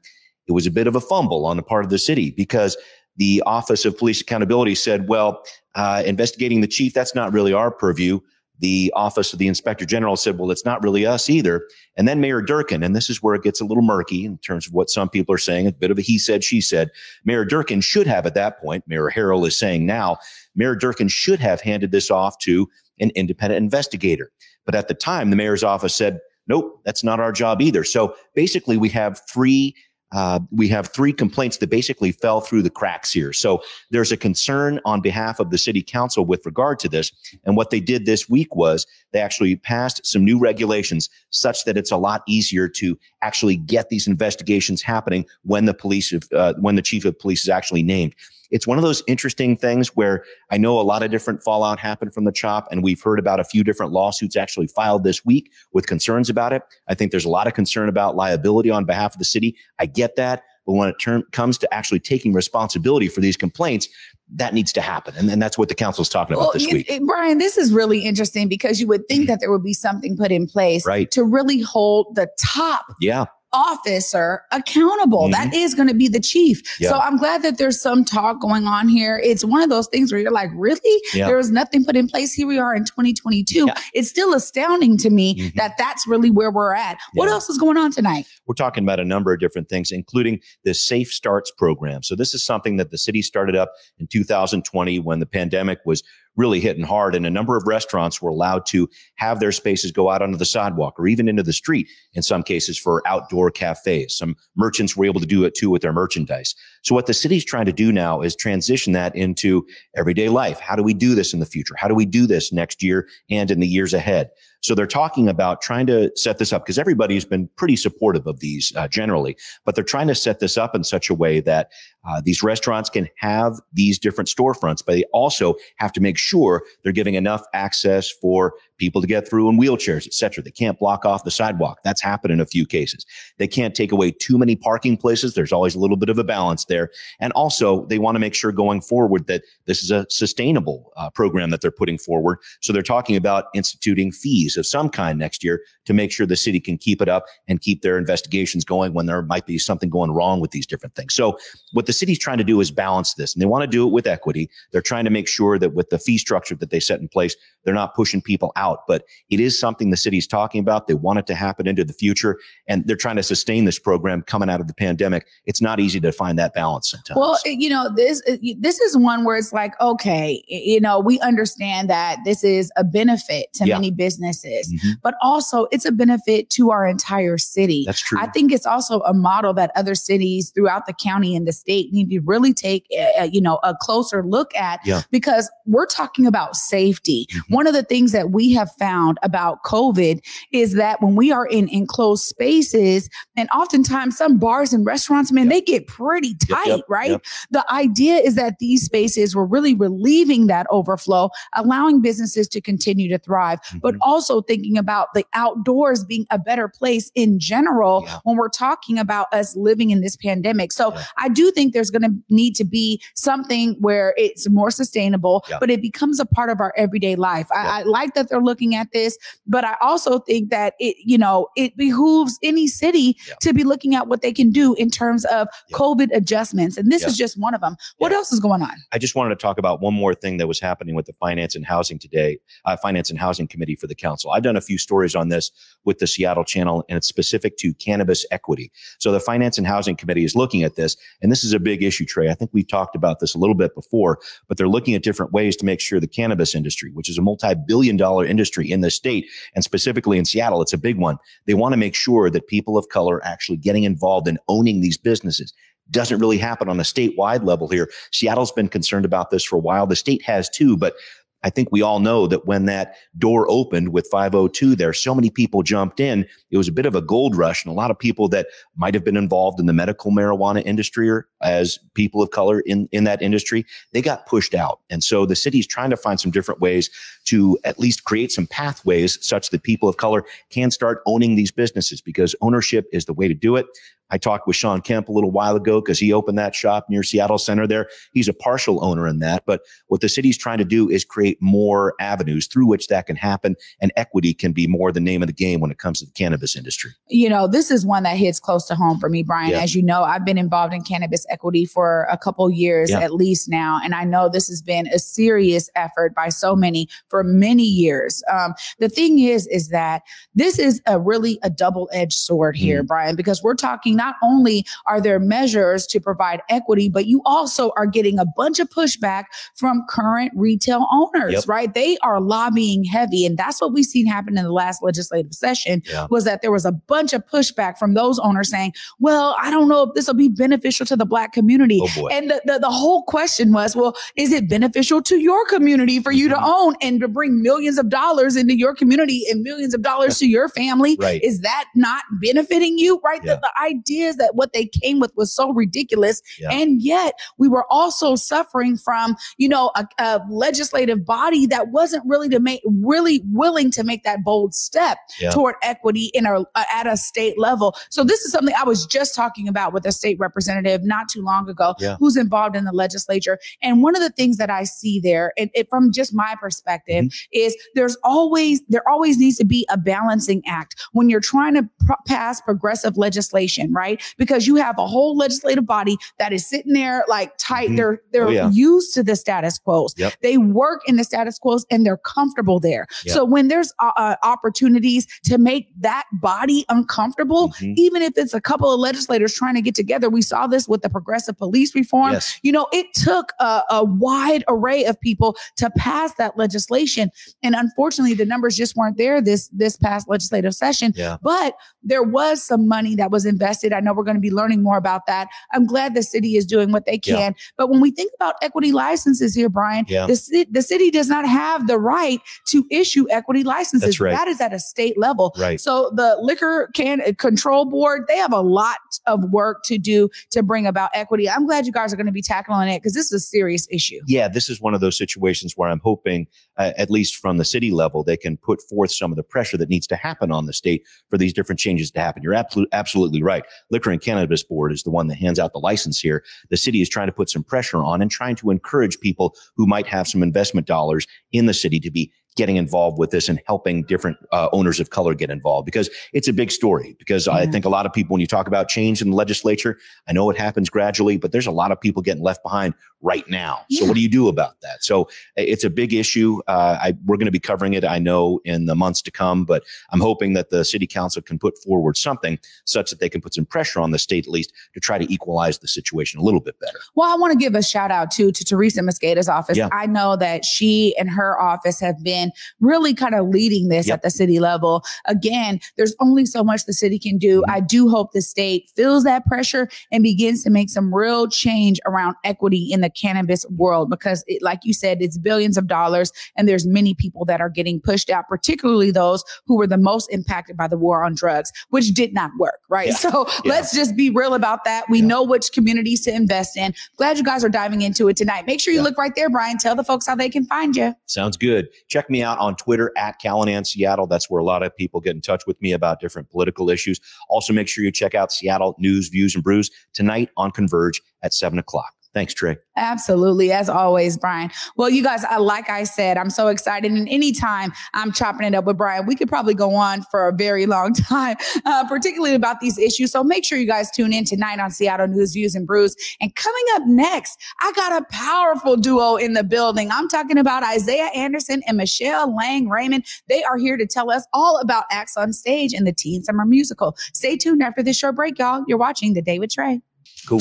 it 0.48 0.52
was 0.52 0.66
a 0.66 0.70
bit 0.70 0.86
of 0.86 0.96
a 0.96 1.00
fumble 1.00 1.46
on 1.46 1.56
the 1.56 1.62
part 1.62 1.84
of 1.84 1.90
the 1.90 1.98
city 1.98 2.30
because 2.30 2.76
the 3.16 3.42
Office 3.46 3.84
of 3.84 3.96
Police 3.96 4.20
Accountability 4.20 4.74
said, 4.74 5.08
well, 5.08 5.42
uh, 5.74 6.02
investigating 6.04 6.60
the 6.60 6.66
chief, 6.66 6.94
that's 6.94 7.14
not 7.14 7.32
really 7.32 7.52
our 7.52 7.70
purview. 7.70 8.20
The 8.58 8.92
Office 8.94 9.32
of 9.32 9.38
the 9.38 9.48
Inspector 9.48 9.84
General 9.86 10.16
said, 10.16 10.38
well, 10.38 10.50
it's 10.50 10.64
not 10.64 10.82
really 10.82 11.04
us 11.04 11.28
either. 11.28 11.66
And 11.96 12.06
then 12.06 12.20
Mayor 12.20 12.40
Durkan, 12.40 12.84
and 12.84 12.94
this 12.94 13.10
is 13.10 13.22
where 13.22 13.34
it 13.34 13.42
gets 13.42 13.60
a 13.60 13.64
little 13.64 13.82
murky 13.82 14.24
in 14.24 14.38
terms 14.38 14.66
of 14.66 14.72
what 14.72 14.88
some 14.88 15.08
people 15.08 15.34
are 15.34 15.38
saying, 15.38 15.66
a 15.66 15.72
bit 15.72 15.90
of 15.90 15.98
a 15.98 16.02
he 16.02 16.18
said, 16.18 16.44
she 16.44 16.60
said. 16.60 16.90
Mayor 17.24 17.44
Durkan 17.44 17.82
should 17.82 18.06
have 18.06 18.24
at 18.24 18.34
that 18.34 18.60
point, 18.60 18.84
Mayor 18.86 19.10
Harrell 19.10 19.46
is 19.46 19.58
saying 19.58 19.84
now, 19.84 20.16
Mayor 20.54 20.76
Durkan 20.76 21.10
should 21.10 21.40
have 21.40 21.60
handed 21.60 21.90
this 21.90 22.10
off 22.10 22.38
to 22.40 22.68
an 23.00 23.10
independent 23.14 23.62
investigator. 23.62 24.30
But 24.64 24.74
at 24.74 24.88
the 24.88 24.94
time, 24.94 25.30
the 25.30 25.36
mayor's 25.36 25.64
office 25.64 25.94
said, 25.94 26.20
nope, 26.46 26.80
that's 26.84 27.02
not 27.02 27.20
our 27.20 27.32
job 27.32 27.60
either. 27.60 27.84
So 27.84 28.14
basically, 28.34 28.76
we 28.76 28.88
have 28.90 29.20
three 29.28 29.74
uh, 30.12 30.40
we 30.50 30.68
have 30.68 30.88
three 30.88 31.12
complaints 31.12 31.56
that 31.58 31.70
basically 31.70 32.12
fell 32.12 32.40
through 32.40 32.62
the 32.62 32.70
cracks 32.70 33.12
here. 33.12 33.32
So 33.32 33.62
there's 33.90 34.12
a 34.12 34.16
concern 34.16 34.80
on 34.84 35.00
behalf 35.00 35.40
of 35.40 35.50
the 35.50 35.58
city 35.58 35.82
council 35.82 36.24
with 36.24 36.44
regard 36.44 36.78
to 36.80 36.88
this. 36.88 37.12
And 37.44 37.56
what 37.56 37.70
they 37.70 37.80
did 37.80 38.06
this 38.06 38.28
week 38.28 38.54
was 38.54 38.86
they 39.12 39.20
actually 39.20 39.56
passed 39.56 40.04
some 40.06 40.24
new 40.24 40.38
regulations 40.38 41.08
such 41.30 41.64
that 41.64 41.76
it's 41.76 41.90
a 41.90 41.96
lot 41.96 42.22
easier 42.26 42.68
to 42.68 42.98
actually 43.22 43.56
get 43.56 43.88
these 43.88 44.06
investigations 44.06 44.82
happening 44.82 45.24
when 45.42 45.64
the 45.64 45.74
police, 45.74 46.12
uh, 46.32 46.54
when 46.60 46.76
the 46.76 46.82
chief 46.82 47.04
of 47.04 47.18
police 47.18 47.42
is 47.42 47.48
actually 47.48 47.82
named 47.82 48.14
it's 48.52 48.66
one 48.66 48.78
of 48.78 48.84
those 48.84 49.02
interesting 49.08 49.56
things 49.56 49.88
where 49.96 50.24
I 50.50 50.58
know 50.58 50.78
a 50.78 50.82
lot 50.82 51.02
of 51.02 51.10
different 51.10 51.42
fallout 51.42 51.78
happened 51.78 52.14
from 52.14 52.24
the 52.24 52.32
chop, 52.32 52.68
and 52.70 52.82
we've 52.82 53.02
heard 53.02 53.18
about 53.18 53.40
a 53.40 53.44
few 53.44 53.64
different 53.64 53.92
lawsuits 53.92 54.36
actually 54.36 54.68
filed 54.68 55.02
this 55.02 55.24
week 55.24 55.50
with 55.72 55.86
concerns 55.86 56.30
about 56.30 56.52
it. 56.52 56.62
I 56.88 56.94
think 56.94 57.10
there's 57.10 57.24
a 57.24 57.30
lot 57.30 57.46
of 57.46 57.54
concern 57.54 57.88
about 57.88 58.14
liability 58.14 58.70
on 58.70 58.84
behalf 58.84 59.14
of 59.14 59.18
the 59.18 59.24
city. 59.24 59.56
I 59.78 59.86
get 59.86 60.16
that. 60.16 60.44
But 60.64 60.74
when 60.74 60.88
it 60.88 60.96
term, 61.00 61.24
comes 61.32 61.58
to 61.58 61.74
actually 61.74 61.98
taking 61.98 62.32
responsibility 62.32 63.08
for 63.08 63.20
these 63.20 63.36
complaints, 63.36 63.88
that 64.34 64.54
needs 64.54 64.72
to 64.74 64.80
happen. 64.80 65.14
And, 65.16 65.28
and 65.28 65.42
that's 65.42 65.58
what 65.58 65.68
the 65.68 65.74
council 65.74 66.02
is 66.02 66.08
talking 66.08 66.34
about 66.34 66.42
well, 66.42 66.52
this 66.52 66.66
week. 66.72 67.02
Brian, 67.04 67.38
this 67.38 67.58
is 67.58 67.72
really 67.72 68.04
interesting 68.04 68.48
because 68.48 68.80
you 68.80 68.86
would 68.86 69.08
think 69.08 69.22
mm-hmm. 69.22 69.26
that 69.28 69.40
there 69.40 69.50
would 69.50 69.64
be 69.64 69.74
something 69.74 70.16
put 70.16 70.30
in 70.30 70.46
place 70.46 70.86
right. 70.86 71.10
to 71.10 71.24
really 71.24 71.60
hold 71.60 72.14
the 72.14 72.28
top 72.38 72.84
yeah 73.00 73.24
officer 73.52 74.42
accountable. 74.50 75.24
Mm-hmm. 75.24 75.32
That 75.32 75.54
is 75.54 75.74
going 75.74 75.88
to 75.88 75.94
be 75.94 76.08
the 76.08 76.20
chief. 76.20 76.62
Yeah. 76.80 76.90
So 76.90 76.98
I'm 76.98 77.16
glad 77.16 77.42
that 77.42 77.58
there's 77.58 77.80
some 77.80 78.04
talk 78.04 78.40
going 78.40 78.66
on 78.66 78.88
here. 78.88 79.20
It's 79.22 79.44
one 79.44 79.62
of 79.62 79.68
those 79.68 79.88
things 79.88 80.12
where 80.12 80.20
you're 80.20 80.30
like, 80.30 80.50
really? 80.54 81.02
Yeah. 81.14 81.26
There 81.26 81.36
was 81.36 81.50
nothing 81.50 81.84
put 81.84 81.96
in 81.96 82.08
place. 82.08 82.32
Here 82.32 82.46
we 82.46 82.58
are 82.58 82.74
in 82.74 82.84
2022. 82.84 83.66
Yeah. 83.66 83.74
It's 83.94 84.08
still 84.08 84.34
astounding 84.34 84.96
to 84.98 85.10
me 85.10 85.34
mm-hmm. 85.34 85.58
that 85.58 85.76
that's 85.78 86.06
really 86.06 86.30
where 86.30 86.50
we're 86.50 86.74
at. 86.74 86.98
What 87.14 87.28
else 87.28 87.48
is 87.48 87.58
going 87.58 87.76
on 87.76 87.92
tonight? 87.92 88.26
We're 88.46 88.54
talking 88.54 88.84
about 88.84 89.00
a 89.00 89.04
number 89.04 89.32
of 89.32 89.40
different 89.40 89.68
things, 89.68 89.92
including 89.92 90.40
the 90.64 90.74
Safe 90.74 91.12
Starts 91.12 91.50
program. 91.50 92.02
So 92.02 92.16
this 92.16 92.34
is 92.34 92.44
something 92.44 92.76
that 92.76 92.90
the 92.90 92.98
city 92.98 93.22
started 93.22 93.56
up 93.56 93.72
in 93.98 94.06
2020 94.06 94.98
when 94.98 95.20
the 95.20 95.26
pandemic 95.26 95.78
was 95.84 96.02
really 96.36 96.60
hitting 96.60 96.84
hard. 96.84 97.14
And 97.14 97.26
a 97.26 97.30
number 97.30 97.56
of 97.56 97.66
restaurants 97.66 98.22
were 98.22 98.30
allowed 98.30 98.66
to 98.66 98.88
have 99.16 99.40
their 99.40 99.52
spaces 99.52 99.92
go 99.92 100.10
out 100.10 100.22
onto 100.22 100.38
the 100.38 100.44
sidewalk 100.44 100.98
or 100.98 101.06
even 101.06 101.28
into 101.28 101.42
the 101.42 101.52
street 101.52 101.88
in 102.14 102.22
some 102.22 102.42
cases 102.42 102.78
for 102.78 103.02
outdoor 103.06 103.50
cafes. 103.50 104.16
Some 104.16 104.36
merchants 104.56 104.96
were 104.96 105.04
able 105.04 105.20
to 105.20 105.26
do 105.26 105.44
it 105.44 105.54
too 105.54 105.70
with 105.70 105.82
their 105.82 105.92
merchandise. 105.92 106.54
So 106.82 106.94
what 106.94 107.06
the 107.06 107.14
city's 107.14 107.44
trying 107.44 107.66
to 107.66 107.72
do 107.72 107.92
now 107.92 108.20
is 108.20 108.36
transition 108.36 108.92
that 108.92 109.14
into 109.16 109.66
everyday 109.96 110.28
life. 110.28 110.60
How 110.60 110.76
do 110.76 110.82
we 110.82 110.94
do 110.94 111.14
this 111.14 111.32
in 111.32 111.40
the 111.40 111.46
future? 111.46 111.74
How 111.76 111.88
do 111.88 111.94
we 111.94 112.06
do 112.06 112.26
this 112.26 112.52
next 112.52 112.82
year 112.82 113.08
and 113.30 113.50
in 113.50 113.60
the 113.60 113.66
years 113.66 113.94
ahead? 113.94 114.30
So 114.62 114.76
they're 114.76 114.86
talking 114.86 115.28
about 115.28 115.60
trying 115.60 115.86
to 115.88 116.12
set 116.16 116.38
this 116.38 116.52
up 116.52 116.64
because 116.64 116.78
everybody's 116.78 117.24
been 117.24 117.48
pretty 117.56 117.74
supportive 117.74 118.28
of 118.28 118.38
these 118.38 118.72
uh, 118.76 118.86
generally, 118.86 119.36
but 119.64 119.74
they're 119.74 119.82
trying 119.82 120.06
to 120.06 120.14
set 120.14 120.38
this 120.38 120.56
up 120.56 120.76
in 120.76 120.84
such 120.84 121.10
a 121.10 121.14
way 121.14 121.40
that 121.40 121.70
uh, 122.08 122.20
these 122.24 122.44
restaurants 122.44 122.88
can 122.88 123.08
have 123.18 123.54
these 123.72 123.98
different 123.98 124.28
storefronts, 124.28 124.84
but 124.84 124.92
they 124.92 125.04
also 125.12 125.56
have 125.76 125.92
to 125.92 126.00
make 126.00 126.16
sure 126.16 126.62
they're 126.82 126.92
giving 126.92 127.14
enough 127.14 127.42
access 127.54 128.08
for 128.08 128.54
people 128.82 129.00
to 129.00 129.06
get 129.06 129.28
through 129.28 129.48
in 129.48 129.60
wheelchairs, 129.60 130.06
et 130.08 130.12
cetera. 130.12 130.42
They 130.42 130.50
can't 130.50 130.76
block 130.76 131.04
off 131.04 131.22
the 131.22 131.30
sidewalk. 131.30 131.78
That's 131.84 132.02
happened 132.02 132.32
in 132.32 132.40
a 132.40 132.46
few 132.46 132.66
cases. 132.66 133.06
They 133.38 133.46
can't 133.46 133.76
take 133.76 133.92
away 133.92 134.10
too 134.10 134.38
many 134.38 134.56
parking 134.56 134.96
places. 134.96 135.34
There's 135.34 135.52
always 135.52 135.76
a 135.76 135.78
little 135.78 135.96
bit 135.96 136.08
of 136.08 136.18
a 136.18 136.24
balance 136.24 136.64
there. 136.64 136.90
And 137.20 137.32
also, 137.34 137.86
they 137.86 138.00
want 138.00 138.16
to 138.16 138.18
make 138.18 138.34
sure 138.34 138.50
going 138.50 138.80
forward 138.80 139.28
that 139.28 139.42
this 139.66 139.84
is 139.84 139.92
a 139.92 140.04
sustainable 140.10 140.92
uh, 140.96 141.10
program 141.10 141.50
that 141.50 141.60
they're 141.60 141.70
putting 141.82 141.96
forward. 141.96 142.38
So 142.60 142.72
they're 142.72 142.82
talking 142.82 143.14
about 143.14 143.44
instituting 143.54 144.10
fees 144.10 144.56
of 144.56 144.66
some 144.66 144.88
kind 144.88 145.16
next 145.16 145.44
year 145.44 145.62
to 145.84 145.92
make 145.92 146.10
sure 146.10 146.26
the 146.26 146.36
city 146.36 146.58
can 146.58 146.76
keep 146.76 147.00
it 147.00 147.08
up 147.08 147.24
and 147.46 147.60
keep 147.60 147.82
their 147.82 147.98
investigations 147.98 148.64
going 148.64 148.94
when 148.94 149.06
there 149.06 149.22
might 149.22 149.46
be 149.46 149.58
something 149.58 149.90
going 149.90 150.10
wrong 150.10 150.40
with 150.40 150.50
these 150.50 150.66
different 150.66 150.94
things. 150.96 151.14
So 151.14 151.38
what 151.72 151.86
the 151.86 151.92
city's 151.92 152.18
trying 152.18 152.38
to 152.38 152.44
do 152.44 152.60
is 152.60 152.70
balance 152.72 153.14
this 153.14 153.34
and 153.34 153.42
they 153.42 153.46
want 153.46 153.62
to 153.62 153.76
do 153.78 153.86
it 153.86 153.92
with 153.92 154.06
equity. 154.06 154.50
They're 154.70 154.82
trying 154.82 155.04
to 155.04 155.10
make 155.10 155.28
sure 155.28 155.58
that 155.58 155.74
with 155.74 155.90
the 155.90 155.98
fee 155.98 156.18
structure 156.18 156.56
that 156.56 156.70
they 156.70 156.80
set 156.80 157.00
in 157.00 157.08
place, 157.08 157.36
they're 157.64 157.74
not 157.74 157.94
pushing 157.94 158.22
people 158.22 158.52
out 158.56 158.71
out, 158.72 158.86
but 158.86 159.04
it 159.30 159.40
is 159.40 159.58
something 159.58 159.90
the 159.90 159.96
city's 159.96 160.26
talking 160.26 160.60
about. 160.60 160.86
They 160.86 160.94
want 160.94 161.18
it 161.18 161.26
to 161.26 161.34
happen 161.34 161.66
into 161.66 161.84
the 161.84 161.92
future, 161.92 162.38
and 162.66 162.86
they're 162.86 162.96
trying 162.96 163.16
to 163.16 163.22
sustain 163.22 163.64
this 163.64 163.78
program 163.78 164.22
coming 164.22 164.50
out 164.50 164.60
of 164.60 164.66
the 164.66 164.74
pandemic. 164.74 165.26
It's 165.46 165.60
not 165.60 165.80
easy 165.80 166.00
to 166.00 166.12
find 166.12 166.38
that 166.38 166.54
balance 166.54 166.90
sometimes. 166.90 167.16
Well, 167.16 167.38
you 167.44 167.68
know, 167.68 167.90
this 167.94 168.22
this 168.58 168.80
is 168.80 168.96
one 168.96 169.24
where 169.24 169.36
it's 169.36 169.52
like, 169.52 169.78
okay, 169.80 170.42
you 170.48 170.80
know, 170.80 170.98
we 170.98 171.20
understand 171.20 171.90
that 171.90 172.18
this 172.24 172.44
is 172.44 172.70
a 172.76 172.84
benefit 172.84 173.52
to 173.54 173.66
yeah. 173.66 173.74
many 173.74 173.90
businesses, 173.90 174.72
mm-hmm. 174.72 174.92
but 175.02 175.14
also 175.22 175.66
it's 175.72 175.84
a 175.84 175.92
benefit 175.92 176.50
to 176.50 176.70
our 176.70 176.86
entire 176.86 177.38
city. 177.38 177.84
That's 177.86 178.00
true. 178.00 178.18
I 178.20 178.26
think 178.28 178.52
it's 178.52 178.66
also 178.66 179.00
a 179.00 179.14
model 179.14 179.54
that 179.54 179.70
other 179.76 179.94
cities 179.94 180.50
throughout 180.50 180.86
the 180.86 180.92
county 180.92 181.36
and 181.36 181.46
the 181.46 181.52
state 181.52 181.92
need 181.92 182.10
to 182.10 182.20
really 182.20 182.52
take, 182.52 182.86
a, 182.92 183.26
you 183.26 183.40
know, 183.40 183.58
a 183.62 183.74
closer 183.74 184.24
look 184.24 184.54
at 184.56 184.80
yeah. 184.84 185.02
because 185.10 185.50
we're 185.66 185.86
talking 185.86 186.26
about 186.26 186.56
safety. 186.56 187.26
Mm-hmm. 187.30 187.54
One 187.54 187.66
of 187.66 187.74
the 187.74 187.82
things 187.82 188.12
that 188.12 188.30
we 188.30 188.52
have 188.52 188.61
have 188.62 188.72
found 188.78 189.18
about 189.22 189.62
COVID 189.64 190.20
is 190.52 190.74
that 190.74 191.02
when 191.02 191.16
we 191.16 191.32
are 191.32 191.46
in 191.46 191.68
enclosed 191.68 192.24
spaces, 192.24 193.08
and 193.36 193.48
oftentimes 193.50 194.16
some 194.16 194.38
bars 194.38 194.72
and 194.72 194.86
restaurants, 194.86 195.32
man, 195.32 195.46
yep. 195.46 195.52
they 195.52 195.60
get 195.60 195.86
pretty 195.86 196.34
tight, 196.34 196.66
yep, 196.66 196.76
yep, 196.78 196.84
right? 196.88 197.20
The 197.50 197.64
idea 197.72 198.16
is 198.16 198.36
that 198.36 198.58
these 198.60 198.84
spaces 198.84 199.34
were 199.34 199.46
really 199.46 199.74
relieving 199.74 200.46
that 200.46 200.66
overflow, 200.70 201.30
allowing 201.54 202.00
businesses 202.00 202.48
to 202.48 202.60
continue 202.60 203.08
to 203.08 203.18
thrive, 203.18 203.60
mm-hmm. 203.62 203.78
but 203.78 203.96
also 204.00 204.42
thinking 204.42 204.78
about 204.78 205.08
the 205.14 205.24
outdoors 205.34 206.04
being 206.04 206.26
a 206.30 206.38
better 206.38 206.68
place 206.68 207.10
in 207.14 207.38
general 207.40 208.04
yeah. 208.06 208.18
when 208.24 208.36
we're 208.36 208.48
talking 208.48 208.98
about 208.98 209.32
us 209.32 209.56
living 209.56 209.90
in 209.90 210.00
this 210.00 210.16
pandemic. 210.16 210.70
So 210.72 210.94
yeah. 210.94 211.04
I 211.18 211.28
do 211.28 211.50
think 211.50 211.72
there's 211.72 211.90
going 211.90 212.02
to 212.02 212.14
need 212.28 212.54
to 212.56 212.64
be 212.64 213.02
something 213.14 213.74
where 213.80 214.14
it's 214.16 214.48
more 214.48 214.70
sustainable, 214.70 215.44
but 215.58 215.70
it 215.70 215.82
becomes 215.82 216.20
a 216.20 216.26
part 216.26 216.50
of 216.50 216.60
our 216.60 216.72
everyday 216.76 217.16
life. 217.16 217.48
I, 217.52 217.80
I 217.80 217.82
like 217.82 218.14
that 218.14 218.28
they're 218.28 218.41
looking 218.44 218.62
looking 218.62 218.74
at 218.74 218.92
this. 218.92 219.18
But 219.46 219.64
I 219.64 219.76
also 219.80 220.18
think 220.20 220.50
that 220.50 220.74
it, 220.78 220.96
you 221.04 221.18
know, 221.18 221.48
it 221.56 221.76
behooves 221.76 222.38
any 222.42 222.66
city 222.66 223.16
yeah. 223.26 223.34
to 223.40 223.52
be 223.52 223.64
looking 223.64 223.94
at 223.94 224.08
what 224.08 224.22
they 224.22 224.32
can 224.32 224.50
do 224.50 224.74
in 224.74 224.90
terms 224.90 225.24
of 225.26 225.48
yeah. 225.68 225.76
COVID 225.76 226.14
adjustments. 226.14 226.76
And 226.76 226.90
this 226.90 227.02
yeah. 227.02 227.08
is 227.08 227.16
just 227.16 227.38
one 227.38 227.54
of 227.54 227.60
them. 227.60 227.76
What 227.98 228.12
else 228.12 228.32
is 228.32 228.40
going 228.40 228.62
on? 228.62 228.74
I 228.92 228.98
just 228.98 229.14
wanted 229.14 229.30
to 229.30 229.42
talk 229.42 229.58
about 229.58 229.80
one 229.80 229.94
more 229.94 230.14
thing 230.14 230.36
that 230.38 230.46
was 230.46 230.60
happening 230.60 230.94
with 230.94 231.06
the 231.06 231.12
Finance 231.14 231.54
and 231.54 231.64
Housing 231.64 231.98
today, 231.98 232.38
uh, 232.64 232.76
Finance 232.76 233.10
and 233.10 233.18
Housing 233.18 233.48
Committee 233.48 233.76
for 233.76 233.86
the 233.86 233.94
Council. 233.94 234.30
I've 234.30 234.42
done 234.42 234.56
a 234.56 234.60
few 234.60 234.78
stories 234.78 235.14
on 235.14 235.28
this 235.28 235.50
with 235.84 235.98
the 235.98 236.06
Seattle 236.06 236.44
channel, 236.44 236.84
and 236.88 236.96
it's 236.96 237.08
specific 237.08 237.56
to 237.58 237.74
cannabis 237.74 238.24
equity. 238.30 238.70
So 238.98 239.12
the 239.12 239.20
Finance 239.20 239.58
and 239.58 239.66
Housing 239.66 239.96
Committee 239.96 240.24
is 240.24 240.36
looking 240.36 240.62
at 240.62 240.76
this, 240.76 240.96
and 241.20 241.32
this 241.32 241.44
is 241.44 241.52
a 241.52 241.58
big 241.58 241.82
issue, 241.82 242.04
Trey. 242.04 242.28
I 242.28 242.34
think 242.34 242.50
we've 242.52 242.68
talked 242.68 242.94
about 242.94 243.20
this 243.20 243.34
a 243.34 243.38
little 243.38 243.54
bit 243.54 243.74
before, 243.74 244.18
but 244.48 244.56
they're 244.56 244.68
looking 244.68 244.94
at 244.94 245.02
different 245.02 245.32
ways 245.32 245.56
to 245.56 245.64
make 245.64 245.80
sure 245.80 246.00
the 246.00 246.06
cannabis 246.06 246.54
industry, 246.54 246.90
which 246.92 247.08
is 247.08 247.18
a 247.18 247.22
multi 247.22 247.54
billion 247.66 247.96
dollar 247.96 248.24
industry, 248.32 248.64
in 248.70 248.80
the 248.80 248.90
state 248.90 249.26
and 249.54 249.62
specifically 249.62 250.18
in 250.18 250.24
Seattle, 250.24 250.62
it's 250.62 250.72
a 250.72 250.78
big 250.88 250.98
one. 250.98 251.18
They 251.46 251.54
want 251.54 251.72
to 251.74 251.84
make 251.84 251.94
sure 251.94 252.30
that 252.30 252.48
people 252.48 252.76
of 252.76 252.88
color 252.88 253.24
actually 253.24 253.58
getting 253.58 253.84
involved 253.84 254.26
in 254.26 254.38
owning 254.48 254.80
these 254.80 254.98
businesses 254.98 255.52
doesn't 255.90 256.20
really 256.20 256.38
happen 256.38 256.68
on 256.68 256.80
a 256.80 256.84
statewide 256.84 257.44
level 257.44 257.68
here. 257.68 257.90
Seattle's 258.12 258.52
been 258.52 258.68
concerned 258.68 259.04
about 259.04 259.30
this 259.30 259.44
for 259.44 259.56
a 259.56 259.60
while. 259.60 259.86
The 259.86 259.96
state 259.96 260.22
has 260.22 260.48
too, 260.48 260.76
but 260.76 260.94
I 261.42 261.50
think 261.50 261.70
we 261.72 261.82
all 261.82 262.00
know 262.00 262.26
that 262.26 262.46
when 262.46 262.66
that 262.66 262.96
door 263.18 263.46
opened 263.50 263.92
with 263.92 264.06
502 264.10 264.76
there, 264.76 264.92
so 264.92 265.14
many 265.14 265.30
people 265.30 265.62
jumped 265.62 266.00
in. 266.00 266.26
It 266.50 266.56
was 266.56 266.68
a 266.68 266.72
bit 266.72 266.86
of 266.86 266.94
a 266.94 267.02
gold 267.02 267.36
rush. 267.36 267.64
And 267.64 267.72
a 267.72 267.74
lot 267.74 267.90
of 267.90 267.98
people 267.98 268.28
that 268.28 268.46
might 268.76 268.94
have 268.94 269.04
been 269.04 269.16
involved 269.16 269.58
in 269.58 269.66
the 269.66 269.72
medical 269.72 270.12
marijuana 270.12 270.64
industry 270.64 271.10
or 271.10 271.28
as 271.42 271.78
people 271.94 272.22
of 272.22 272.30
color 272.30 272.60
in, 272.60 272.88
in 272.92 273.04
that 273.04 273.22
industry, 273.22 273.66
they 273.92 274.02
got 274.02 274.26
pushed 274.26 274.54
out. 274.54 274.80
And 274.90 275.02
so 275.02 275.26
the 275.26 275.36
city 275.36 275.58
is 275.58 275.66
trying 275.66 275.90
to 275.90 275.96
find 275.96 276.20
some 276.20 276.30
different 276.30 276.60
ways 276.60 276.90
to 277.24 277.58
at 277.64 277.78
least 277.78 278.04
create 278.04 278.32
some 278.32 278.46
pathways 278.46 279.18
such 279.24 279.50
that 279.50 279.62
people 279.62 279.88
of 279.88 279.96
color 279.96 280.24
can 280.50 280.70
start 280.70 281.02
owning 281.06 281.34
these 281.34 281.50
businesses 281.50 282.00
because 282.00 282.34
ownership 282.40 282.86
is 282.92 283.04
the 283.04 283.12
way 283.12 283.28
to 283.28 283.34
do 283.34 283.56
it. 283.56 283.66
I 284.12 284.18
talked 284.18 284.46
with 284.46 284.54
Shawn 284.56 284.80
Kemp 284.82 285.08
a 285.08 285.12
little 285.12 285.30
while 285.30 285.56
ago 285.56 285.80
because 285.80 285.98
he 285.98 286.12
opened 286.12 286.38
that 286.38 286.54
shop 286.54 286.86
near 286.88 287.02
Seattle 287.02 287.38
Center 287.38 287.66
there. 287.66 287.88
He's 288.12 288.28
a 288.28 288.32
partial 288.34 288.84
owner 288.84 289.08
in 289.08 289.18
that. 289.20 289.44
But 289.46 289.62
what 289.88 290.02
the 290.02 290.08
city's 290.08 290.36
trying 290.36 290.58
to 290.58 290.64
do 290.64 290.88
is 290.90 291.04
create 291.04 291.38
more 291.40 291.94
avenues 291.98 292.46
through 292.46 292.66
which 292.66 292.88
that 292.88 293.06
can 293.06 293.16
happen. 293.16 293.56
And 293.80 293.90
equity 293.96 294.34
can 294.34 294.52
be 294.52 294.66
more 294.66 294.92
the 294.92 295.00
name 295.00 295.22
of 295.22 295.26
the 295.28 295.32
game 295.32 295.60
when 295.60 295.70
it 295.70 295.78
comes 295.78 296.00
to 296.00 296.06
the 296.06 296.12
cannabis 296.12 296.54
industry? 296.54 296.90
You 297.08 297.28
know, 297.30 297.48
this 297.48 297.70
is 297.70 297.86
one 297.86 298.02
that 298.02 298.16
hits 298.18 298.38
close 298.38 298.66
to 298.66 298.74
home 298.74 299.00
for 299.00 299.08
me, 299.08 299.22
Brian. 299.22 299.50
Yeah. 299.50 299.60
As 299.62 299.74
you 299.74 299.82
know, 299.82 300.02
I've 300.04 300.24
been 300.24 300.38
involved 300.38 300.74
in 300.74 300.84
cannabis 300.84 301.24
equity 301.30 301.64
for 301.64 302.06
a 302.10 302.18
couple 302.18 302.50
years 302.50 302.90
Yeah. 302.90 303.00
at 303.00 303.14
least 303.14 303.48
now. 303.48 303.80
And 303.82 303.94
I 303.94 304.04
know 304.04 304.28
this 304.28 304.48
has 304.48 304.60
been 304.60 304.86
a 304.88 304.98
serious 304.98 305.70
effort 305.74 306.14
by 306.14 306.28
so 306.28 306.54
many 306.54 306.86
for 307.08 307.24
many 307.24 307.62
years. 307.64 308.22
Um, 308.30 308.52
the 308.78 308.88
thing 308.90 309.18
is, 309.20 309.46
is 309.46 309.68
that 309.70 310.02
this 310.34 310.58
is 310.58 310.82
a 310.86 311.00
really 311.00 311.38
a 311.42 311.48
double-edged 311.48 312.12
sword 312.12 312.42
Mm-hmm. 312.42 312.64
here, 312.64 312.82
Brian, 312.82 313.16
because 313.16 313.42
we're 313.42 313.54
talking 313.54 313.96
not 314.02 314.16
only 314.22 314.64
are 314.86 315.00
there 315.00 315.18
measures 315.20 315.86
to 315.86 316.00
provide 316.00 316.40
equity, 316.48 316.88
but 316.88 317.06
you 317.06 317.20
also 317.24 317.70
are 317.76 317.86
getting 317.86 318.18
a 318.18 318.24
bunch 318.36 318.58
of 318.58 318.68
pushback 318.68 319.24
from 319.54 319.82
current 319.88 320.32
retail 320.34 320.86
owners, 320.90 321.32
Yep. 321.32 321.44
right? 321.48 321.74
They 321.74 321.96
are 321.98 322.20
lobbying 322.20 322.84
heavy. 322.84 323.24
And 323.26 323.36
that's 323.38 323.60
what 323.60 323.72
we've 323.72 323.84
seen 323.84 324.06
happen 324.06 324.36
in 324.36 324.44
the 324.44 324.52
last 324.52 324.82
legislative 324.82 325.34
session 325.34 325.82
Yeah. 325.88 326.06
was 326.10 326.24
that 326.24 326.42
there 326.42 326.50
was 326.50 326.64
a 326.64 326.72
bunch 326.72 327.12
of 327.12 327.24
pushback 327.26 327.78
from 327.78 327.94
those 327.94 328.18
owners 328.18 328.50
saying, 328.50 328.72
well, 328.98 329.36
I 329.40 329.50
don't 329.50 329.68
know 329.68 329.82
if 329.84 329.90
this 329.94 330.06
will 330.08 330.14
be 330.14 330.28
beneficial 330.28 330.84
to 330.86 330.96
the 330.96 331.04
black 331.06 331.32
community. 331.32 331.80
Oh. 331.98 332.08
And 332.08 332.30
the, 332.30 332.42
the, 332.44 332.58
the 332.58 332.70
whole 332.70 333.02
question 333.04 333.52
was, 333.52 333.76
well, 333.76 333.94
is 334.16 334.32
it 334.32 334.48
beneficial 334.48 335.00
to 335.02 335.16
your 335.20 335.46
community 335.46 336.00
for 336.00 336.12
you 336.12 336.28
to 336.28 336.34
Mhm. 336.34 336.52
own 336.58 336.74
and 336.82 337.00
to 337.00 337.08
bring 337.08 337.42
millions 337.42 337.78
of 337.78 337.88
dollars 337.88 338.36
into 338.36 338.56
your 338.56 338.74
community 338.74 339.24
and 339.30 339.42
millions 339.42 339.74
of 339.74 339.82
dollars 339.82 340.18
to 340.18 340.26
your 340.26 340.48
family? 340.48 340.96
Right. 341.00 341.22
Is 341.22 341.40
that 341.40 341.66
not 341.74 342.02
benefiting 342.20 342.78
you? 342.78 343.00
Right. 343.04 343.20
Yeah. 343.22 343.34
The, 343.36 343.40
the 343.42 343.52
ideas 343.92 344.16
that 344.16 344.34
what 344.34 344.52
they 344.52 344.66
came 344.66 345.00
with 345.00 345.12
was 345.16 345.34
so 345.34 345.52
ridiculous. 345.52 346.22
Yeah. 346.38 346.50
And 346.50 346.82
yet 346.82 347.14
we 347.38 347.48
were 347.48 347.64
also 347.70 348.14
suffering 348.14 348.76
from, 348.76 349.16
you 349.38 349.48
know, 349.48 349.70
a, 349.76 349.86
a 349.98 350.20
legislative 350.30 351.04
body 351.04 351.46
that 351.46 351.68
wasn't 351.68 352.04
really 352.06 352.28
to 352.30 352.40
make, 352.40 352.62
really 352.66 353.22
willing 353.32 353.70
to 353.72 353.84
make 353.84 354.04
that 354.04 354.24
bold 354.24 354.54
step 354.54 354.98
Yeah. 355.20 355.30
toward 355.30 355.56
equity 355.62 356.10
in 356.14 356.26
a, 356.26 356.40
uh, 356.40 356.64
at 356.72 356.86
a 356.86 356.96
state 356.96 357.38
level. 357.38 357.76
So 357.90 358.04
this 358.04 358.20
is 358.22 358.32
something 358.32 358.54
I 358.58 358.64
was 358.64 358.86
just 358.86 359.14
talking 359.14 359.48
about 359.48 359.72
with 359.72 359.86
a 359.86 359.92
state 359.92 360.18
representative 360.18 360.82
not 360.84 361.08
too 361.08 361.22
long 361.22 361.48
ago 361.48 361.74
Yeah. 361.78 361.96
who's 361.98 362.16
involved 362.16 362.56
in 362.56 362.64
the 362.64 362.72
legislature. 362.72 363.38
And 363.62 363.82
one 363.82 363.94
of 363.96 364.02
the 364.02 364.10
things 364.10 364.36
that 364.38 364.50
I 364.50 364.64
see 364.64 365.00
there, 365.00 365.32
and 365.38 365.50
it, 365.54 365.68
from 365.68 365.92
just 365.92 366.14
my 366.14 366.34
perspective, 366.40 366.82
Mm-hmm. 366.92 367.08
is 367.32 367.56
there's 367.74 367.96
always 368.04 368.60
there 368.68 368.82
always 368.88 369.16
needs 369.18 369.36
to 369.38 369.44
be 369.44 369.66
a 369.70 369.76
balancing 369.78 370.42
act 370.46 370.74
when 370.92 371.08
you're 371.08 371.20
trying 371.20 371.54
to 371.54 371.68
pro- 371.86 371.96
pass 372.06 372.40
progressive 372.40 372.96
legislation, 372.96 373.71
right? 373.74 374.02
Because 374.18 374.46
you 374.46 374.56
have 374.56 374.78
a 374.78 374.86
whole 374.86 375.16
legislative 375.16 375.66
body 375.66 375.96
that 376.18 376.32
is 376.32 376.46
sitting 376.48 376.72
there 376.72 377.04
like 377.08 377.32
tight. 377.38 377.70
Mhm. 377.70 377.76
They're 377.76 378.00
they're 378.12 378.26
Oh, 378.26 378.30
yeah. 378.30 378.50
used 378.50 378.94
to 378.94 379.02
the 379.02 379.16
status 379.16 379.58
quo. 379.58 379.88
Yep. 379.96 380.14
They 380.22 380.38
work 380.38 380.82
in 380.86 380.96
the 380.96 381.04
status 381.04 381.38
quo 381.38 381.58
and 381.70 381.84
they're 381.84 381.96
comfortable 381.96 382.60
there. 382.60 382.86
Yep. 383.04 383.14
So 383.14 383.24
when 383.24 383.48
there's 383.48 383.72
uh, 383.80 383.90
uh, 383.96 384.16
opportunities 384.22 385.06
to 385.24 385.38
make 385.38 385.68
that 385.80 386.04
body 386.12 386.64
uncomfortable, 386.68 387.48
Mhm. 387.60 387.74
even 387.76 388.02
if 388.02 388.12
it's 388.16 388.34
a 388.34 388.40
couple 388.40 388.72
of 388.72 388.78
legislators 388.80 389.34
trying 389.34 389.54
to 389.54 389.62
get 389.62 389.74
together, 389.74 390.08
we 390.10 390.22
saw 390.22 390.46
this 390.46 390.68
with 390.68 390.82
the 390.82 390.88
progressive 390.88 391.36
police 391.36 391.74
reform. 391.74 392.12
Yes. 392.12 392.38
You 392.42 392.52
know, 392.52 392.66
it 392.72 392.86
took 392.94 393.32
a, 393.40 393.62
a 393.70 393.84
wide 393.84 394.44
array 394.48 394.84
of 394.84 395.00
people 395.00 395.36
to 395.56 395.70
pass 395.76 396.14
that 396.14 396.36
legislation, 396.38 397.10
and 397.42 397.54
unfortunately, 397.54 398.14
the 398.14 398.24
numbers 398.26 398.56
just 398.56 398.76
weren't 398.76 398.96
there 398.98 399.20
this 399.20 399.48
this 399.52 399.76
past 399.76 400.08
legislative 400.08 400.54
session. 400.54 400.92
Yeah. 400.96 401.16
But 401.22 401.54
there 401.82 402.02
was 402.02 402.42
some 402.42 402.66
money 402.68 402.94
that 402.96 403.10
was 403.10 403.24
invested. 403.26 403.61
I 403.70 403.80
know 403.80 403.92
we're 403.92 404.04
going 404.04 404.16
to 404.16 404.20
be 404.20 404.30
learning 404.30 404.62
more 404.62 404.78
about 404.78 405.04
that. 405.06 405.28
I'm 405.52 405.66
glad 405.66 405.94
the 405.94 406.02
city 406.02 406.36
is 406.36 406.46
doing 406.46 406.72
what 406.72 406.86
they 406.86 406.98
Yeah. 407.04 407.16
can. 407.16 407.34
But 407.58 407.68
when 407.68 407.80
we 407.80 407.90
think 407.90 408.12
about 408.14 408.36
equity 408.40 408.72
licenses 408.72 409.34
here, 409.34 409.50
Brian, 409.50 409.84
Yeah. 409.88 410.06
the, 410.06 410.46
the 410.50 410.62
city 410.62 410.90
does 410.90 411.08
not 411.08 411.26
have 411.28 411.66
the 411.66 411.78
right 411.78 412.20
to 412.48 412.64
issue 412.70 413.06
equity 413.10 413.44
licenses. 413.44 414.00
Right. 414.00 414.12
That 414.12 414.28
is 414.28 414.40
at 414.40 414.54
a 414.54 414.58
state 414.58 414.96
level. 414.96 415.34
Right. 415.38 415.60
So 415.60 415.90
the 415.94 416.16
liquor 416.22 416.70
can 416.74 417.02
uh, 417.02 417.12
control 417.18 417.66
board, 417.66 418.04
they 418.08 418.16
have 418.16 418.32
a 418.32 418.40
lot 418.40 418.78
of 419.06 419.22
work 419.30 419.62
to 419.64 419.76
do 419.78 420.08
to 420.30 420.42
bring 420.42 420.66
about 420.66 420.90
equity. 420.94 421.28
I'm 421.28 421.44
glad 421.46 421.66
you 421.66 421.72
guys 421.72 421.92
are 421.92 421.96
going 421.96 422.06
to 422.06 422.12
be 422.12 422.22
tackling 422.22 422.68
it 422.68 422.78
because 422.78 422.94
this 422.94 423.06
is 423.06 423.12
a 423.12 423.20
serious 423.20 423.66
issue. 423.70 424.00
yeah, 424.06 424.28
this 424.28 424.48
is 424.48 424.60
one 424.60 424.72
of 424.74 424.80
those 424.80 424.96
situations 424.96 425.54
where 425.56 425.68
I'm 425.68 425.80
hoping, 425.82 426.26
uh, 426.56 426.72
at 426.78 426.90
least 426.90 427.16
from 427.16 427.36
the 427.38 427.44
city 427.44 427.70
level, 427.70 428.02
they 428.04 428.16
can 428.16 428.36
put 428.36 428.62
forth 428.62 428.92
some 428.92 429.10
of 429.12 429.16
the 429.16 429.22
pressure 429.22 429.56
that 429.56 429.68
needs 429.68 429.86
to 429.88 429.96
happen 429.96 430.30
on 430.32 430.46
the 430.46 430.52
state 430.52 430.84
for 431.10 431.18
these 431.18 431.32
different 431.32 431.58
changes 431.58 431.90
to 431.90 432.00
happen. 432.00 432.22
You're 432.22 432.34
absolutely 432.34 432.70
absolutely 432.72 433.22
right. 433.22 433.44
Liquor 433.70 433.90
and 433.90 434.00
Cannabis 434.00 434.42
Board 434.42 434.72
is 434.72 434.82
the 434.82 434.90
one 434.90 435.08
that 435.08 435.16
hands 435.16 435.38
out 435.38 435.52
the 435.52 435.58
license 435.58 436.00
here. 436.00 436.24
The 436.50 436.56
city 436.56 436.80
is 436.80 436.88
trying 436.88 437.08
to 437.08 437.12
put 437.12 437.30
some 437.30 437.44
pressure 437.44 437.82
on 437.82 438.02
and 438.02 438.10
trying 438.10 438.36
to 438.36 438.50
encourage 438.50 439.00
people 439.00 439.34
who 439.56 439.66
might 439.66 439.86
have 439.86 440.08
some 440.08 440.22
investment 440.22 440.66
dollars 440.66 441.06
in 441.32 441.46
the 441.46 441.54
city 441.54 441.80
to 441.80 441.90
be 441.90 442.12
getting 442.36 442.56
involved 442.56 442.98
with 442.98 443.10
this 443.10 443.28
and 443.28 443.40
helping 443.46 443.82
different 443.82 444.16
uh, 444.32 444.48
owners 444.52 444.80
of 444.80 444.90
color 444.90 445.14
get 445.14 445.30
involved 445.30 445.66
because 445.66 445.90
it's 446.12 446.28
a 446.28 446.32
big 446.32 446.50
story. 446.50 446.96
Because 446.98 447.28
I 447.28 447.46
think 447.46 447.64
a 447.64 447.68
lot 447.68 447.84
of 447.84 447.92
people, 447.92 448.14
when 448.14 448.20
you 448.20 448.26
talk 448.26 448.46
about 448.46 448.68
change 448.68 449.02
in 449.02 449.10
the 449.10 449.16
legislature, 449.16 449.78
I 450.08 450.12
know 450.12 450.30
it 450.30 450.38
happens 450.38 450.70
gradually, 450.70 451.16
but 451.18 451.32
there's 451.32 451.46
a 451.46 451.50
lot 451.50 451.72
of 451.72 451.80
people 451.80 452.02
getting 452.02 452.22
left 452.22 452.42
behind 452.42 452.74
right 453.02 453.28
now. 453.28 453.64
So 453.70 453.84
what 453.84 453.94
do 453.94 454.00
you 454.00 454.08
do 454.08 454.28
about 454.28 454.60
that? 454.60 454.84
So 454.84 455.08
it's 455.36 455.64
a 455.64 455.70
big 455.70 455.92
issue. 455.92 456.40
Uh, 456.46 456.78
I, 456.80 456.96
we're 457.04 457.16
going 457.16 457.26
to 457.26 457.32
be 457.32 457.40
covering 457.40 457.74
it, 457.74 457.84
I 457.84 457.98
know, 457.98 458.40
in 458.44 458.66
the 458.66 458.76
months 458.76 459.02
to 459.02 459.10
come, 459.10 459.44
but 459.44 459.64
I'm 459.90 460.00
hoping 460.00 460.34
that 460.34 460.50
the 460.50 460.64
city 460.64 460.86
council 460.86 461.20
can 461.20 461.36
put 461.38 461.58
forward 461.58 461.96
something 461.96 462.38
such 462.64 462.90
that 462.90 463.00
they 463.00 463.08
can 463.08 463.20
put 463.20 463.34
some 463.34 463.44
pressure 463.44 463.80
on 463.80 463.90
the 463.90 463.98
state, 463.98 464.26
at 464.26 464.32
least, 464.32 464.52
to 464.74 464.80
try 464.80 464.98
to 464.98 465.12
equalize 465.12 465.58
the 465.58 465.68
situation 465.68 466.20
a 466.20 466.22
little 466.22 466.40
bit 466.40 466.58
better. 466.60 466.78
Well, 466.94 467.10
I 467.10 467.16
want 467.16 467.32
to 467.32 467.38
give 467.38 467.56
a 467.56 467.62
shout 467.62 467.90
out 467.90 468.12
too 468.12 468.30
to 468.30 468.44
Teresa 468.44 468.82
Mosqueda's 468.82 469.28
office. 469.28 469.58
Yeah. 469.58 469.68
I 469.72 469.86
know 469.86 470.14
that 470.16 470.44
she 470.44 470.96
and 470.96 471.10
her 471.10 471.40
office 471.40 471.80
have 471.80 472.04
been 472.04 472.21
really 472.60 472.94
kind 472.94 473.14
of 473.14 473.28
leading 473.28 473.68
this 473.68 473.86
Yep. 473.88 473.94
at 473.94 474.02
the 474.02 474.10
city 474.10 474.38
level. 474.38 474.84
Again, 475.06 475.58
there's 475.76 475.94
only 476.00 476.24
so 476.26 476.44
much 476.44 476.66
the 476.66 476.72
city 476.72 476.98
can 476.98 477.18
do. 477.18 477.40
Mhm. 477.42 477.44
I 477.54 477.60
do 477.60 477.88
hope 477.88 478.12
the 478.12 478.22
state 478.22 478.70
feels 478.76 479.04
that 479.04 479.24
pressure 479.26 479.68
and 479.90 480.02
begins 480.02 480.42
to 480.44 480.50
make 480.50 480.70
some 480.70 480.94
real 480.94 481.26
change 481.28 481.80
around 481.86 482.14
equity 482.24 482.68
in 482.72 482.80
the 482.80 482.90
cannabis 482.90 483.44
world 483.56 483.90
because 483.90 484.22
it, 484.26 484.42
like 484.42 484.60
you 484.64 484.72
said, 484.74 484.98
it's 485.00 485.18
billions 485.18 485.56
of 485.56 485.66
dollars 485.66 486.12
and 486.36 486.48
there's 486.48 486.66
many 486.66 486.94
people 486.94 487.24
that 487.24 487.40
are 487.40 487.48
getting 487.48 487.80
pushed 487.80 488.10
out, 488.10 488.28
particularly 488.28 488.90
those 488.90 489.24
who 489.46 489.56
were 489.56 489.66
the 489.66 489.78
most 489.78 490.10
impacted 490.12 490.56
by 490.56 490.68
the 490.68 490.76
war 490.78 491.04
on 491.04 491.14
drugs, 491.14 491.50
which 491.70 491.88
did 491.92 492.12
not 492.12 492.30
work, 492.38 492.60
right? 492.68 492.88
Yeah. 492.88 492.92
So 493.02 493.26
Yeah. 493.44 493.50
let's 493.52 493.74
just 493.74 493.96
be 493.96 494.10
real 494.10 494.34
about 494.34 494.64
that. 494.64 494.84
We 494.88 495.00
Yeah. 495.00 495.06
know 495.06 495.22
which 495.22 495.50
communities 495.52 496.02
to 496.04 496.14
invest 496.14 496.56
in. 496.56 496.72
Glad 496.96 497.18
you 497.18 497.24
guys 497.24 497.42
are 497.44 497.48
diving 497.48 497.82
into 497.82 498.08
it 498.08 498.16
tonight. 498.16 498.46
Make 498.46 498.60
sure 498.60 498.72
you 498.72 498.80
look 498.82 498.96
right 498.96 499.14
there, 499.16 499.28
Brian. 499.28 499.58
Tell 499.58 499.74
the 499.74 499.82
folks 499.84 500.06
how 500.06 500.14
they 500.14 500.28
can 500.28 500.44
find 500.46 500.76
you. 500.76 500.94
Sounds 501.06 501.36
good. 501.36 501.68
Check 501.88 502.08
me 502.12 502.22
out 502.22 502.38
on 502.38 502.54
Twitter 502.56 502.92
at 502.96 503.18
Callanan 503.18 503.64
Seattle. 503.64 504.06
That's 504.06 504.30
where 504.30 504.40
a 504.40 504.44
lot 504.44 504.62
of 504.62 504.74
people 504.76 505.00
get 505.00 505.16
in 505.16 505.20
touch 505.20 505.46
with 505.46 505.60
me 505.60 505.72
about 505.72 506.00
different 506.00 506.30
political 506.30 506.70
issues. 506.70 507.00
Also, 507.28 507.52
make 507.52 507.68
sure 507.68 507.82
you 507.82 507.90
check 507.90 508.14
out 508.14 508.30
Seattle 508.30 508.76
News, 508.78 509.08
Views, 509.08 509.34
and 509.34 509.42
Brews 509.42 509.70
tonight 509.92 510.30
on 510.36 510.50
Converge 510.52 511.00
at 511.22 511.34
7 511.34 511.58
o'clock. 511.58 511.92
Thanks, 512.14 512.34
Trey. 512.34 512.58
Absolutely, 512.76 513.52
as 513.52 513.70
always, 513.70 514.18
Brian. 514.18 514.50
Well, 514.76 514.90
you 514.90 515.02
guys, 515.02 515.24
like 515.38 515.70
I 515.70 515.84
said, 515.84 516.18
I'm 516.18 516.28
so 516.28 516.48
excited. 516.48 516.92
And 516.92 517.08
anytime 517.08 517.72
I'm 517.94 518.12
chopping 518.12 518.46
it 518.46 518.54
up 518.54 518.66
with 518.66 518.76
Brian, 518.76 519.06
we 519.06 519.14
could 519.14 519.28
probably 519.28 519.54
go 519.54 519.74
on 519.74 520.02
for 520.10 520.28
a 520.28 520.32
very 520.32 520.66
long 520.66 520.92
time, 521.08 521.36
uh, 521.64 521.88
particularly 521.88 522.34
about 522.34 522.60
these 522.60 522.78
issues. 522.78 523.12
So 523.12 523.24
make 523.24 523.44
sure 523.44 523.56
you 523.56 523.66
guys 523.66 523.90
tune 523.90 524.12
in 524.12 524.24
tonight 524.24 524.60
on 524.60 524.70
Seattle 524.70 525.08
News, 525.08 525.32
Views, 525.32 525.54
and 525.54 525.66
Brews. 525.66 525.96
And 526.20 526.34
coming 526.34 526.64
up 526.74 526.82
next, 526.86 527.40
I 527.60 527.72
got 527.72 528.02
a 528.02 528.04
powerful 528.10 528.76
duo 528.76 529.16
in 529.16 529.32
the 529.32 529.44
building. 529.44 529.90
I'm 529.90 530.08
talking 530.08 530.36
about 530.36 530.62
Isaiah 530.62 531.10
Anderson 531.14 531.62
and 531.66 531.78
Michelle 531.78 532.34
Lang 532.36 532.68
Raymond. 532.68 533.06
They 533.28 533.42
are 533.42 533.56
here 533.56 533.78
to 533.78 533.86
tell 533.86 534.10
us 534.10 534.26
all 534.34 534.58
about 534.58 534.84
acts 534.90 535.16
on 535.16 535.32
stage 535.32 535.72
in 535.72 535.84
the 535.84 535.92
Teen 535.92 536.22
Summer 536.22 536.44
Musical. 536.44 536.94
Stay 537.14 537.38
tuned 537.38 537.62
after 537.62 537.82
this 537.82 537.96
short 537.96 538.16
break, 538.16 538.38
y'all. 538.38 538.64
You're 538.66 538.78
watching 538.78 539.14
The 539.14 539.22
Day 539.22 539.38
with 539.38 539.52
Trey. 539.52 539.80
Cool. 540.28 540.40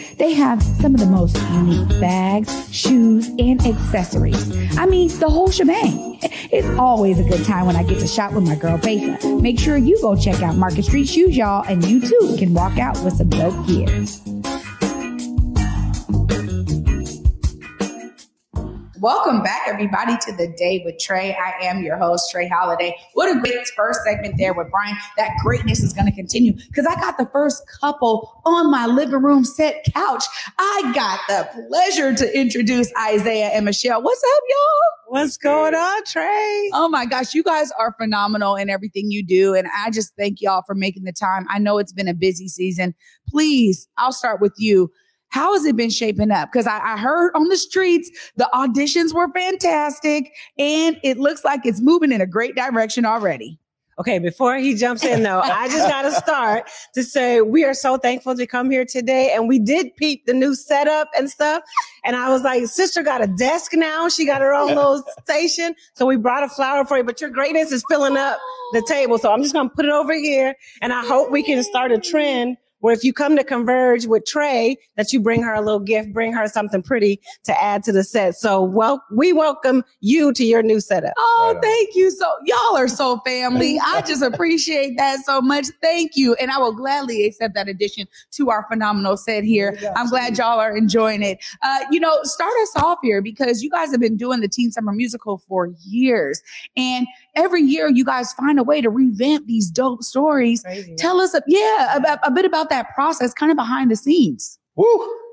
They 0.21 0.33
have 0.33 0.61
some 0.61 0.93
of 0.93 0.99
the 0.99 1.07
most 1.07 1.35
unique 1.51 1.99
bags, 1.99 2.71
shoes, 2.71 3.27
and 3.39 3.59
accessories. 3.65 4.55
I 4.77 4.85
mean, 4.85 5.07
the 5.17 5.27
whole 5.27 5.49
shebang. 5.49 6.19
It's 6.51 6.67
always 6.77 7.17
a 7.17 7.23
good 7.23 7.43
time 7.45 7.65
when 7.65 7.75
I 7.75 7.81
get 7.81 7.99
to 8.01 8.07
shop 8.07 8.33
with 8.33 8.43
my 8.43 8.55
girl 8.55 8.77
Besa. 8.77 9.41
Make 9.41 9.57
sure 9.57 9.77
you 9.77 9.99
go 9.99 10.15
check 10.15 10.43
out 10.43 10.57
Market 10.57 10.83
Street 10.83 11.07
Shoes, 11.07 11.35
y'all, 11.35 11.63
and 11.67 11.83
you 11.83 12.01
too 12.01 12.35
can 12.37 12.53
walk 12.53 12.77
out 12.77 13.01
with 13.03 13.15
some 13.15 13.29
dope 13.29 13.65
gear. 13.65 13.87
Welcome 19.01 19.41
back, 19.41 19.63
everybody, 19.65 20.15
to 20.15 20.31
the 20.31 20.53
day 20.55 20.83
with 20.85 20.99
Trey. 20.99 21.35
I 21.35 21.65
am 21.65 21.81
your 21.81 21.97
host, 21.97 22.29
Trey 22.29 22.47
Holiday. 22.47 22.95
What 23.15 23.35
a 23.35 23.39
great 23.41 23.67
first 23.69 24.01
segment 24.05 24.35
there 24.37 24.53
with 24.53 24.69
Brian. 24.69 24.95
That 25.17 25.31
greatness 25.43 25.79
is 25.79 25.91
going 25.91 26.05
to 26.05 26.11
continue 26.11 26.53
because 26.53 26.85
I 26.85 26.93
got 26.93 27.17
the 27.17 27.27
first 27.33 27.63
couple 27.79 28.43
on 28.45 28.69
my 28.69 28.85
living 28.85 29.23
room 29.23 29.43
set 29.43 29.83
couch. 29.91 30.23
I 30.59 30.91
got 30.93 31.19
the 31.27 31.65
pleasure 31.67 32.13
to 32.13 32.39
introduce 32.39 32.93
Isaiah 32.95 33.47
and 33.47 33.65
Michelle. 33.65 34.03
What's 34.03 34.21
up, 34.21 34.43
y'all? 34.47 35.17
What's 35.19 35.35
going 35.35 35.73
on, 35.73 36.03
Trey? 36.05 36.69
Oh 36.71 36.87
my 36.87 37.07
gosh, 37.07 37.33
you 37.33 37.41
guys 37.41 37.71
are 37.79 37.95
phenomenal 37.99 38.55
in 38.55 38.69
everything 38.69 39.09
you 39.09 39.25
do. 39.25 39.55
And 39.55 39.67
I 39.75 39.89
just 39.89 40.13
thank 40.15 40.41
y'all 40.41 40.61
for 40.67 40.75
making 40.75 41.05
the 41.05 41.11
time. 41.11 41.47
I 41.49 41.57
know 41.57 41.79
it's 41.79 41.91
been 41.91 42.07
a 42.07 42.13
busy 42.13 42.47
season. 42.47 42.93
Please, 43.27 43.87
I'll 43.97 44.13
start 44.13 44.39
with 44.39 44.53
you. 44.57 44.91
How 45.31 45.53
has 45.53 45.65
it 45.65 45.75
been 45.75 45.89
shaping 45.89 46.29
up? 46.29 46.51
Because 46.51 46.67
I, 46.67 46.79
I, 46.79 46.97
heard 46.97 47.31
on 47.35 47.47
the 47.47 47.57
streets 47.57 48.11
the 48.35 48.49
auditions 48.53 49.13
were 49.13 49.29
fantastic 49.29 50.31
and 50.57 50.99
it 51.03 51.17
looks 51.17 51.43
like 51.43 51.65
it's 51.65 51.81
moving 51.81 52.11
in 52.11 52.21
a 52.21 52.27
great 52.27 52.55
direction 52.55 53.05
already. 53.05 53.57
Okay, 53.99 54.19
before 54.19 54.57
he 54.57 54.73
jumps 54.73 55.03
in 55.03 55.23
though, 55.23 55.41
I 55.41 55.67
just 55.67 55.87
got 55.87 56.01
to 56.01 56.11
start 56.23 56.69
to 56.95 57.03
say 57.03 57.41
we 57.41 57.63
are 57.63 57.73
so 57.73 57.97
thankful 57.97 58.35
to 58.35 58.47
come 58.47 58.71
here 58.71 58.83
today. 58.83 59.31
And 59.33 59.47
we 59.47 59.59
did 59.59 59.95
peep 59.95 60.25
the 60.25 60.33
new 60.33 60.55
setup 60.55 61.09
and 61.17 61.29
stuff. 61.29 61.63
And 62.03 62.15
I 62.15 62.29
was 62.29 62.41
like, 62.41 62.65
sister 62.67 63.03
got 63.03 63.21
a 63.21 63.27
desk 63.27 63.73
now. 63.73 64.09
She 64.09 64.25
got 64.25 64.41
her 64.41 64.53
own 64.53 64.69
little 64.69 65.03
station. 65.23 65.75
So 65.93 66.05
we 66.05 66.15
brought 66.17 66.43
a 66.43 66.49
flower 66.49 66.83
for 66.83 66.97
you, 66.97 67.03
but 67.03 67.21
your 67.21 67.29
greatness 67.29 67.71
is 67.71 67.83
filling 67.89 68.17
up 68.17 68.39
the 68.73 68.83
table. 68.87 69.17
So 69.17 69.31
I'm 69.31 69.43
just 69.43 69.53
going 69.53 69.69
to 69.69 69.75
put 69.75 69.85
it 69.85 69.91
over 69.91 70.13
here. 70.13 70.55
And 70.81 70.91
I 70.91 71.05
hope 71.05 71.29
we 71.29 71.43
can 71.43 71.63
start 71.63 71.91
a 71.91 71.99
trend 71.99 72.57
where 72.81 72.93
if 72.93 73.03
you 73.03 73.13
come 73.13 73.35
to 73.37 73.43
converge 73.43 74.05
with 74.05 74.25
Trey, 74.25 74.77
that 74.97 75.11
you 75.11 75.19
bring 75.19 75.41
her 75.41 75.53
a 75.53 75.61
little 75.61 75.79
gift, 75.79 76.13
bring 76.13 76.33
her 76.33 76.47
something 76.47 76.83
pretty 76.83 77.19
to 77.45 77.61
add 77.61 77.83
to 77.83 77.91
the 77.91 78.03
set. 78.03 78.35
So 78.35 78.61
well, 78.61 79.03
we 79.11 79.33
welcome 79.33 79.83
you 80.01 80.33
to 80.33 80.43
your 80.43 80.61
new 80.61 80.79
setup. 80.79 81.13
Oh, 81.17 81.51
right 81.53 81.63
thank 81.63 81.95
you. 81.95 82.11
So 82.11 82.25
y'all 82.45 82.77
are 82.77 82.87
so 82.87 83.19
family. 83.19 83.79
I 83.79 84.01
just 84.01 84.21
appreciate 84.21 84.97
that 84.97 85.23
so 85.25 85.41
much. 85.41 85.67
Thank 85.81 86.11
you. 86.15 86.35
And 86.35 86.51
I 86.51 86.57
will 86.57 86.73
gladly 86.73 87.25
accept 87.25 87.55
that 87.55 87.67
addition 87.67 88.07
to 88.31 88.49
our 88.49 88.65
phenomenal 88.69 89.17
set 89.17 89.43
here. 89.43 89.77
I'm 89.95 90.09
glad 90.09 90.37
y'all 90.37 90.59
are 90.59 90.75
enjoying 90.75 91.23
it. 91.23 91.39
Uh, 91.61 91.79
you 91.91 91.99
know, 91.99 92.19
start 92.23 92.53
us 92.63 92.75
off 92.77 92.99
here 93.01 93.21
because 93.21 93.63
you 93.63 93.69
guys 93.69 93.91
have 93.91 93.99
been 93.99 94.17
doing 94.17 94.41
the 94.41 94.47
Teen 94.47 94.71
Summer 94.71 94.91
Musical 94.91 95.37
for 95.37 95.69
years. 95.85 96.41
And 96.75 97.07
every 97.35 97.61
year 97.61 97.89
you 97.89 98.03
guys 98.03 98.33
find 98.33 98.59
a 98.59 98.63
way 98.63 98.81
to 98.81 98.89
revamp 98.89 99.47
these 99.47 99.69
dope 99.69 100.03
stories. 100.03 100.61
Crazy. 100.63 100.95
Tell 100.95 101.19
us, 101.21 101.33
a, 101.33 101.41
yeah, 101.47 101.95
about, 101.95 102.19
a 102.23 102.31
bit 102.31 102.45
about 102.45 102.69
that 102.69 102.87
process, 102.93 103.33
kind 103.33 103.51
of 103.51 103.55
behind 103.55 103.91
the 103.91 103.95
scenes. 103.95 104.59
Woo! 104.75 104.85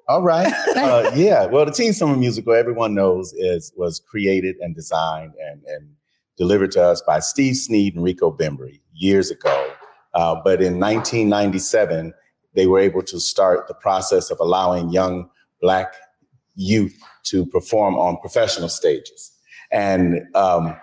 All 0.09 0.23
right. 0.23 0.53
Uh, 0.79 1.11
yeah. 1.15 1.45
Well, 1.47 1.65
the 1.65 1.73
Teen 1.73 1.93
Summer 1.93 2.17
Musical, 2.17 2.55
everyone 2.55 2.95
knows, 2.95 3.33
is 3.35 3.73
was 3.77 4.01
created 4.01 4.57
and 4.61 4.75
designed 4.75 5.33
and, 5.41 5.61
and 5.67 5.89
delivered 6.37 6.71
to 6.73 6.83
us 6.83 7.03
by 7.03 7.19
Steve 7.19 7.57
Sneed 7.57 7.95
and 7.95 8.05
Rico 8.05 8.31
Bembry 8.31 8.81
years 8.95 9.31
ago. 9.31 9.71
Uh, 10.15 10.37
but 10.37 10.63
in 10.63 10.79
1997, 10.79 12.15
they 12.55 12.67
were 12.67 12.79
able 12.79 13.03
to 13.03 13.19
start 13.19 13.67
the 13.67 13.75
process 13.75 14.31
of 14.31 14.39
allowing 14.41 14.91
young 14.91 15.29
Black 15.61 15.95
youth 16.55 16.97
to 17.25 17.45
perform 17.47 17.97
on 17.97 18.17
professional 18.19 18.69
stages. 18.69 19.33
And 19.71 20.23
um, 20.35 20.77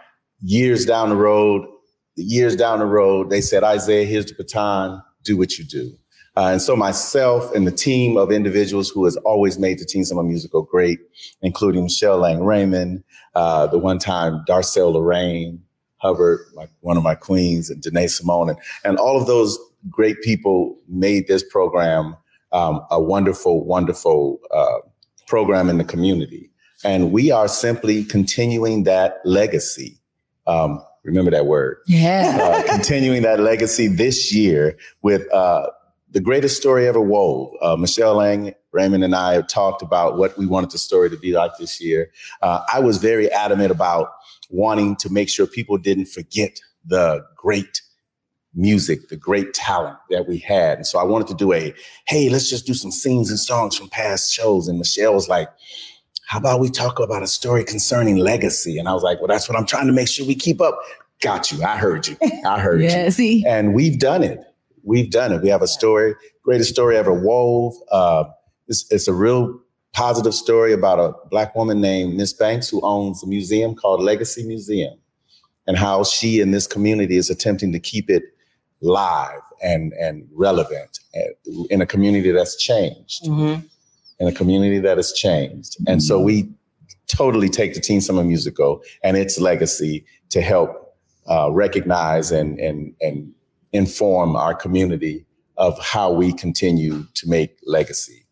years 0.45 0.85
down 0.85 1.09
the 1.09 1.15
road, 1.15 1.67
years 2.15 2.55
down 2.55 2.79
the 2.79 2.85
road, 2.85 3.29
they 3.31 3.41
said, 3.41 3.63
Isaiah, 3.63 4.05
here's 4.05 4.27
the 4.27 4.35
baton, 4.35 5.01
do 5.23 5.35
what 5.35 5.57
you 5.57 5.65
do. 5.65 5.91
Uh, 6.37 6.49
and 6.51 6.61
so 6.61 6.75
myself 6.75 7.53
and 7.55 7.65
the 7.65 7.71
team 7.71 8.17
of 8.17 8.31
individuals 8.31 8.89
who 8.89 9.05
has 9.05 9.15
always 9.17 9.57
made 9.57 9.79
the 9.79 9.85
Teen 9.85 10.05
Summer 10.05 10.21
Musical 10.21 10.61
great, 10.61 10.99
including 11.41 11.83
Michelle 11.83 12.17
Lang 12.17 12.43
Raymond, 12.43 13.03
uh, 13.33 13.67
the 13.67 13.79
one 13.79 13.97
time 13.97 14.43
Darcel 14.47 14.93
Lorraine, 14.93 15.61
Hubbard, 15.97 16.41
my, 16.53 16.67
one 16.81 16.97
of 16.97 17.03
my 17.03 17.15
queens, 17.15 17.69
and 17.69 17.81
Danae 17.81 18.07
Simone, 18.07 18.49
and, 18.49 18.59
and 18.83 18.97
all 18.97 19.19
of 19.19 19.27
those 19.27 19.57
great 19.89 20.21
people 20.21 20.77
made 20.87 21.27
this 21.27 21.43
program 21.43 22.15
um, 22.51 22.85
a 22.91 23.01
wonderful, 23.01 23.65
wonderful 23.65 24.39
uh, 24.53 24.79
program 25.27 25.69
in 25.69 25.77
the 25.77 25.83
community. 25.83 26.51
And 26.83 27.11
we 27.11 27.31
are 27.31 27.47
simply 27.47 28.03
continuing 28.03 28.83
that 28.83 29.21
legacy. 29.25 29.97
Um, 30.47 30.83
remember 31.03 31.31
that 31.31 31.45
word. 31.45 31.77
Yeah. 31.87 32.37
Uh, 32.41 32.63
continuing 32.75 33.21
that 33.23 33.39
legacy 33.39 33.87
this 33.87 34.33
year 34.33 34.77
with 35.01 35.31
uh, 35.33 35.69
the 36.11 36.19
greatest 36.19 36.57
story 36.57 36.87
ever 36.87 37.01
wove. 37.01 37.53
Uh, 37.61 37.75
Michelle 37.75 38.15
Lang, 38.15 38.53
Raymond, 38.71 39.03
and 39.03 39.15
I 39.15 39.33
have 39.33 39.47
talked 39.47 39.81
about 39.81 40.17
what 40.17 40.37
we 40.37 40.45
wanted 40.45 40.71
the 40.71 40.77
story 40.77 41.09
to 41.09 41.17
be 41.17 41.33
like 41.33 41.51
this 41.57 41.81
year. 41.81 42.11
Uh, 42.41 42.61
I 42.73 42.79
was 42.79 42.97
very 42.97 43.31
adamant 43.31 43.71
about 43.71 44.13
wanting 44.49 44.95
to 44.97 45.11
make 45.11 45.29
sure 45.29 45.47
people 45.47 45.77
didn't 45.77 46.07
forget 46.07 46.59
the 46.85 47.25
great 47.35 47.81
music, 48.53 49.09
the 49.09 49.17
great 49.17 49.53
talent 49.53 49.97
that 50.09 50.27
we 50.27 50.37
had. 50.37 50.77
And 50.77 50.87
so 50.87 50.97
I 50.97 51.03
wanted 51.03 51.27
to 51.27 51.35
do 51.35 51.51
a, 51.53 51.73
hey, 52.07 52.29
let's 52.29 52.49
just 52.49 52.65
do 52.65 52.73
some 52.73 52.91
scenes 52.91 53.29
and 53.29 53.39
songs 53.39 53.77
from 53.77 53.89
past 53.89 54.31
shows. 54.31 54.67
And 54.67 54.77
Michelle 54.77 55.13
was 55.13 55.27
like, 55.27 55.49
how 56.27 56.39
about 56.39 56.59
we 56.59 56.69
talk 56.69 56.99
about 56.99 57.23
a 57.23 57.27
story 57.27 57.63
concerning 57.63 58.17
legacy? 58.17 58.77
And 58.77 58.87
I 58.87 58.93
was 58.93 59.03
like, 59.03 59.19
well, 59.19 59.27
that's 59.27 59.47
what 59.47 59.57
I'm 59.57 59.65
trying 59.65 59.87
to 59.87 59.93
make 59.93 60.07
sure 60.07 60.25
we 60.25 60.35
keep 60.35 60.61
up. 60.61 60.79
Got 61.21 61.51
you. 61.51 61.63
I 61.63 61.77
heard 61.77 62.07
you. 62.07 62.17
I 62.45 62.59
heard 62.59 62.81
yeah, 62.81 63.05
you. 63.05 63.11
See? 63.19 63.45
And 63.47 63.73
we've 63.73 63.99
done 63.99 64.23
it 64.23 64.39
we've 64.85 65.09
done 65.09 65.33
it. 65.33 65.41
We 65.41 65.49
have 65.49 65.61
a 65.61 65.67
story, 65.67 66.15
greatest 66.43 66.69
story 66.69 66.95
ever 66.95 67.13
wove. 67.13 67.73
Uh, 67.91 68.25
it's, 68.67 68.85
it's 68.91 69.07
a 69.07 69.13
real 69.13 69.59
positive 69.93 70.33
story 70.33 70.71
about 70.71 70.99
a 70.99 71.13
black 71.29 71.55
woman 71.55 71.81
named 71.81 72.15
Miss 72.15 72.31
Banks 72.31 72.69
who 72.69 72.79
owns 72.81 73.23
a 73.23 73.27
museum 73.27 73.75
called 73.75 74.01
Legacy 74.01 74.43
Museum 74.43 74.93
and 75.67 75.77
how 75.77 76.03
she 76.03 76.39
in 76.39 76.51
this 76.51 76.67
community 76.67 77.17
is 77.17 77.29
attempting 77.29 77.71
to 77.73 77.79
keep 77.79 78.09
it 78.09 78.23
live 78.81 79.41
and, 79.63 79.93
and 79.93 80.27
relevant 80.33 80.99
in 81.69 81.81
a 81.81 81.85
community 81.85 82.31
that's 82.31 82.55
changed, 82.55 83.25
mm-hmm. 83.25 83.65
In 84.19 84.27
a 84.27 84.31
community 84.31 84.79
that 84.79 84.97
has 84.97 85.11
changed. 85.13 85.77
And 85.87 86.01
so 86.01 86.19
we 86.19 86.49
totally 87.07 87.49
take 87.49 87.73
the 87.73 87.81
Teen 87.81 88.01
Summer 88.01 88.23
Musical 88.23 88.81
and 89.03 89.17
its 89.17 89.39
legacy 89.39 90.05
to 90.29 90.41
help 90.41 90.95
uh, 91.29 91.51
recognize 91.51 92.31
and, 92.31 92.59
and, 92.59 92.93
and 93.01 93.33
inform 93.73 94.35
our 94.35 94.53
community 94.53 95.25
of 95.57 95.79
how 95.79 96.11
we 96.11 96.33
continue 96.33 97.05
to 97.15 97.29
make 97.29 97.57
legacy. 97.65 98.25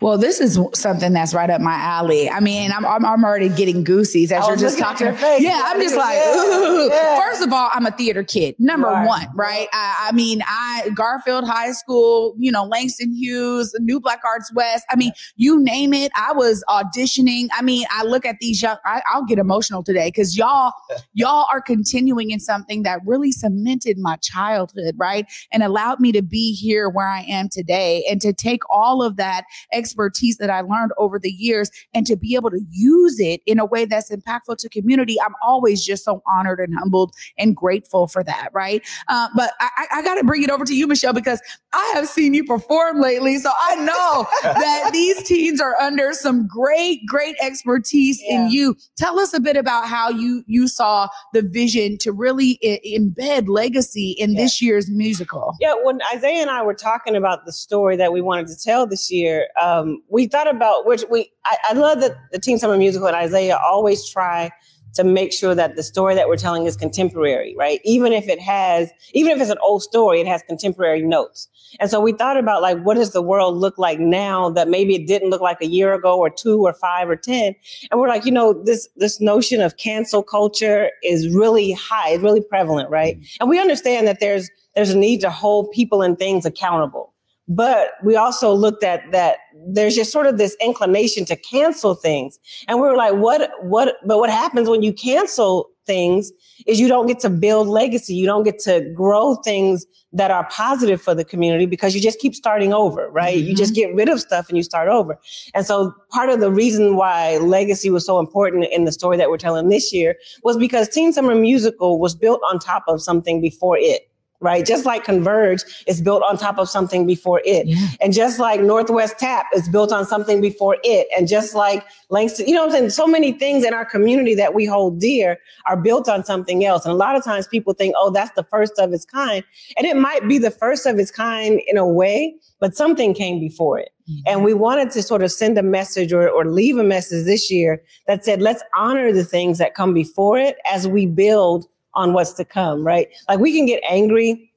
Well, 0.00 0.18
this 0.18 0.40
is 0.40 0.60
something 0.74 1.14
that's 1.14 1.32
right 1.32 1.48
up 1.48 1.62
my 1.62 1.74
alley. 1.74 2.28
I 2.28 2.40
mean, 2.40 2.70
I'm, 2.70 2.84
I'm, 2.84 3.04
I'm 3.04 3.24
already 3.24 3.48
getting 3.48 3.82
goosies 3.82 4.30
as 4.30 4.46
you're 4.46 4.56
just 4.56 4.78
talking. 4.78 5.06
Yeah, 5.38 5.62
I'm 5.64 5.80
just 5.80 5.96
like, 5.96 6.18
yeah, 6.18 6.88
yeah. 6.90 7.18
first 7.18 7.42
of 7.42 7.50
all, 7.50 7.70
I'm 7.72 7.86
a 7.86 7.90
theater 7.90 8.22
kid, 8.22 8.56
number 8.58 8.88
right. 8.88 9.06
one, 9.06 9.26
right? 9.34 9.68
I, 9.72 10.08
I, 10.08 10.12
mean, 10.12 10.42
I 10.46 10.90
Garfield 10.94 11.46
High 11.46 11.72
School, 11.72 12.34
you 12.38 12.52
know, 12.52 12.64
Langston 12.64 13.14
Hughes, 13.14 13.74
New 13.80 13.98
Black 13.98 14.20
Arts 14.22 14.52
West. 14.52 14.84
I 14.90 14.96
mean, 14.96 15.12
you 15.36 15.62
name 15.62 15.94
it. 15.94 16.12
I 16.14 16.32
was 16.32 16.62
auditioning. 16.68 17.48
I 17.56 17.62
mean, 17.62 17.86
I 17.90 18.04
look 18.04 18.26
at 18.26 18.36
these 18.38 18.60
young. 18.60 18.76
I, 18.84 19.00
I'll 19.10 19.24
get 19.24 19.38
emotional 19.38 19.82
today 19.82 20.08
because 20.08 20.36
y'all, 20.36 20.72
y'all 21.14 21.46
are 21.50 21.62
continuing 21.62 22.32
in 22.32 22.40
something 22.40 22.82
that 22.82 23.00
really 23.06 23.32
cemented 23.32 23.96
my 23.96 24.16
childhood, 24.16 24.94
right, 24.98 25.26
and 25.52 25.62
allowed 25.62 26.00
me 26.00 26.12
to 26.12 26.22
be 26.22 26.52
here 26.52 26.90
where 26.90 27.08
I 27.08 27.22
am 27.22 27.48
today, 27.48 28.04
and 28.10 28.20
to 28.20 28.34
take 28.34 28.60
all 28.70 29.02
of 29.02 29.16
that 29.16 29.44
expertise 29.86 30.38
that 30.38 30.50
I 30.50 30.62
learned 30.62 30.90
over 30.98 31.18
the 31.18 31.30
years 31.30 31.70
and 31.94 32.04
to 32.06 32.16
be 32.16 32.34
able 32.34 32.50
to 32.50 32.60
use 32.70 33.20
it 33.20 33.40
in 33.46 33.60
a 33.60 33.64
way 33.64 33.84
that's 33.84 34.10
impactful 34.10 34.58
to 34.58 34.68
community. 34.68 35.16
I'm 35.24 35.34
always 35.42 35.84
just 35.84 36.04
so 36.04 36.22
honored 36.28 36.58
and 36.58 36.76
humbled 36.76 37.14
and 37.38 37.54
grateful 37.54 38.08
for 38.08 38.24
that. 38.24 38.48
Right. 38.52 38.82
Uh, 39.06 39.28
but 39.36 39.52
I, 39.60 39.86
I 39.92 40.02
got 40.02 40.16
to 40.16 40.24
bring 40.24 40.42
it 40.42 40.50
over 40.50 40.64
to 40.64 40.74
you, 40.74 40.88
Michelle, 40.88 41.12
because 41.12 41.40
I 41.72 41.92
have 41.94 42.08
seen 42.08 42.34
you 42.34 42.44
perform 42.44 43.00
lately. 43.00 43.38
So 43.38 43.50
I 43.60 43.76
know 43.76 44.26
that 44.42 44.90
these 44.92 45.22
teens 45.22 45.60
are 45.60 45.76
under 45.76 46.12
some 46.12 46.48
great, 46.48 47.06
great 47.06 47.36
expertise 47.40 48.20
yeah. 48.22 48.46
in 48.46 48.50
you. 48.50 48.74
Tell 48.96 49.20
us 49.20 49.32
a 49.34 49.40
bit 49.40 49.56
about 49.56 49.86
how 49.86 50.08
you, 50.08 50.42
you 50.46 50.66
saw 50.66 51.08
the 51.32 51.42
vision 51.42 51.96
to 51.98 52.12
really 52.12 52.58
I- 52.64 52.80
embed 52.98 53.48
legacy 53.48 54.16
in 54.18 54.32
yeah. 54.32 54.42
this 54.42 54.60
year's 54.60 54.90
musical. 54.90 55.54
Yeah. 55.60 55.74
When 55.82 56.00
Isaiah 56.12 56.42
and 56.42 56.50
I 56.50 56.62
were 56.62 56.74
talking 56.74 57.14
about 57.14 57.44
the 57.46 57.52
story 57.52 57.96
that 57.96 58.12
we 58.12 58.20
wanted 58.20 58.48
to 58.48 58.56
tell 58.58 58.86
this 58.86 59.10
year, 59.10 59.46
um, 59.76 60.02
we 60.08 60.26
thought 60.26 60.48
about 60.48 60.86
which 60.86 61.04
we 61.10 61.30
I, 61.44 61.56
I 61.70 61.72
love 61.74 62.00
that 62.00 62.16
the 62.32 62.38
Teen 62.38 62.58
Summer 62.58 62.76
Musical 62.76 63.06
and 63.06 63.16
Isaiah 63.16 63.58
always 63.58 64.08
try 64.08 64.50
to 64.96 65.04
make 65.04 65.32
sure 65.32 65.54
that 65.54 65.76
the 65.76 65.82
story 65.82 66.14
that 66.14 66.26
we're 66.26 66.36
telling 66.36 66.64
is 66.64 66.74
contemporary, 66.74 67.54
right? 67.58 67.80
Even 67.84 68.14
if 68.14 68.28
it 68.28 68.40
has, 68.40 68.90
even 69.12 69.32
if 69.32 69.40
it's 69.42 69.50
an 69.50 69.58
old 69.62 69.82
story, 69.82 70.20
it 70.20 70.26
has 70.26 70.42
contemporary 70.42 71.02
notes. 71.02 71.48
And 71.78 71.90
so 71.90 72.00
we 72.00 72.12
thought 72.12 72.38
about 72.38 72.62
like, 72.62 72.80
what 72.80 72.94
does 72.94 73.12
the 73.12 73.20
world 73.20 73.56
look 73.56 73.76
like 73.76 74.00
now 74.00 74.48
that 74.50 74.68
maybe 74.68 74.94
it 74.94 75.06
didn't 75.06 75.28
look 75.28 75.42
like 75.42 75.60
a 75.60 75.66
year 75.66 75.92
ago 75.92 76.18
or 76.18 76.30
two 76.30 76.62
or 76.62 76.72
five 76.72 77.10
or 77.10 77.16
10? 77.16 77.54
And 77.90 78.00
we're 78.00 78.08
like, 78.08 78.24
you 78.24 78.32
know, 78.32 78.54
this, 78.64 78.88
this 78.96 79.20
notion 79.20 79.60
of 79.60 79.76
cancel 79.76 80.22
culture 80.22 80.90
is 81.02 81.28
really 81.28 81.72
high, 81.72 82.10
it's 82.10 82.22
really 82.22 82.42
prevalent, 82.42 82.88
right? 82.88 83.18
And 83.38 83.50
we 83.50 83.60
understand 83.60 84.06
that 84.06 84.20
there's, 84.20 84.50
there's 84.74 84.90
a 84.90 84.98
need 84.98 85.20
to 85.20 85.30
hold 85.30 85.70
people 85.72 86.00
and 86.00 86.18
things 86.18 86.46
accountable. 86.46 87.12
But 87.48 87.90
we 88.02 88.16
also 88.16 88.52
looked 88.52 88.82
at 88.82 89.10
that 89.12 89.38
there's 89.68 89.94
just 89.94 90.12
sort 90.12 90.26
of 90.26 90.38
this 90.38 90.56
inclination 90.60 91.24
to 91.26 91.36
cancel 91.36 91.94
things. 91.94 92.38
And 92.68 92.80
we 92.80 92.86
were 92.86 92.96
like, 92.96 93.14
what, 93.14 93.50
what, 93.62 93.96
but 94.04 94.18
what 94.18 94.30
happens 94.30 94.68
when 94.68 94.82
you 94.82 94.92
cancel 94.92 95.68
things 95.86 96.32
is 96.66 96.80
you 96.80 96.88
don't 96.88 97.06
get 97.06 97.20
to 97.20 97.30
build 97.30 97.68
legacy. 97.68 98.14
You 98.14 98.26
don't 98.26 98.42
get 98.42 98.58
to 98.60 98.80
grow 98.94 99.36
things 99.36 99.86
that 100.12 100.30
are 100.30 100.48
positive 100.50 101.00
for 101.00 101.14
the 101.14 101.24
community 101.24 101.66
because 101.66 101.94
you 101.94 102.00
just 102.00 102.18
keep 102.18 102.34
starting 102.34 102.72
over, 102.72 103.08
right? 103.10 103.36
Mm-hmm. 103.36 103.48
You 103.48 103.54
just 103.54 103.74
mm-hmm. 103.74 103.90
get 103.90 103.94
rid 103.94 104.08
of 104.08 104.20
stuff 104.20 104.48
and 104.48 104.56
you 104.56 104.64
start 104.64 104.88
over. 104.88 105.18
And 105.54 105.64
so 105.64 105.94
part 106.10 106.30
of 106.30 106.40
the 106.40 106.50
reason 106.50 106.96
why 106.96 107.36
legacy 107.38 107.90
was 107.90 108.04
so 108.04 108.18
important 108.18 108.66
in 108.72 108.84
the 108.84 108.92
story 108.92 109.16
that 109.18 109.30
we're 109.30 109.38
telling 109.38 109.68
this 109.68 109.92
year 109.92 110.16
was 110.42 110.56
because 110.56 110.88
Teen 110.88 111.12
Summer 111.12 111.34
Musical 111.34 112.00
was 112.00 112.14
built 112.14 112.40
on 112.50 112.58
top 112.58 112.84
of 112.88 113.00
something 113.00 113.40
before 113.40 113.76
it 113.78 114.08
right? 114.40 114.64
Just 114.64 114.84
like 114.84 115.04
Converge 115.04 115.62
is 115.86 116.00
built 116.00 116.22
on 116.22 116.36
top 116.36 116.58
of 116.58 116.68
something 116.68 117.06
before 117.06 117.40
it. 117.44 117.66
Yeah. 117.66 117.86
And 118.00 118.12
just 118.12 118.38
like 118.38 118.60
Northwest 118.60 119.18
Tap 119.18 119.46
is 119.54 119.68
built 119.68 119.92
on 119.92 120.04
something 120.04 120.40
before 120.40 120.76
it. 120.84 121.06
And 121.16 121.28
just 121.28 121.54
like 121.54 121.84
Langston, 122.10 122.46
you 122.46 122.54
know 122.54 122.66
what 122.66 122.74
I'm 122.74 122.78
saying? 122.78 122.90
So 122.90 123.06
many 123.06 123.32
things 123.32 123.64
in 123.64 123.74
our 123.74 123.84
community 123.84 124.34
that 124.34 124.54
we 124.54 124.64
hold 124.64 125.00
dear 125.00 125.38
are 125.66 125.76
built 125.76 126.08
on 126.08 126.24
something 126.24 126.64
else. 126.64 126.84
And 126.84 126.92
a 126.92 126.96
lot 126.96 127.16
of 127.16 127.24
times 127.24 127.46
people 127.46 127.72
think, 127.72 127.94
oh, 127.98 128.10
that's 128.10 128.32
the 128.32 128.44
first 128.44 128.78
of 128.78 128.92
its 128.92 129.04
kind. 129.04 129.44
And 129.76 129.86
it 129.86 129.96
might 129.96 130.26
be 130.28 130.38
the 130.38 130.50
first 130.50 130.86
of 130.86 130.98
its 130.98 131.10
kind 131.10 131.60
in 131.66 131.76
a 131.76 131.86
way, 131.86 132.34
but 132.60 132.76
something 132.76 133.14
came 133.14 133.40
before 133.40 133.78
it. 133.78 133.90
Mm-hmm. 134.08 134.20
And 134.26 134.44
we 134.44 134.54
wanted 134.54 134.90
to 134.92 135.02
sort 135.02 135.22
of 135.22 135.32
send 135.32 135.58
a 135.58 135.62
message 135.62 136.12
or, 136.12 136.28
or 136.28 136.44
leave 136.44 136.78
a 136.78 136.84
message 136.84 137.24
this 137.24 137.50
year 137.50 137.82
that 138.06 138.24
said, 138.24 138.40
let's 138.40 138.62
honor 138.76 139.12
the 139.12 139.24
things 139.24 139.58
that 139.58 139.74
come 139.74 139.94
before 139.94 140.38
it 140.38 140.56
as 140.70 140.86
we 140.86 141.06
build 141.06 141.66
on 141.96 142.12
what's 142.12 142.32
to 142.34 142.44
come, 142.44 142.86
right? 142.86 143.08
Like 143.28 143.40
we 143.40 143.52
can 143.52 143.66
get 143.66 143.82
angry 143.88 144.52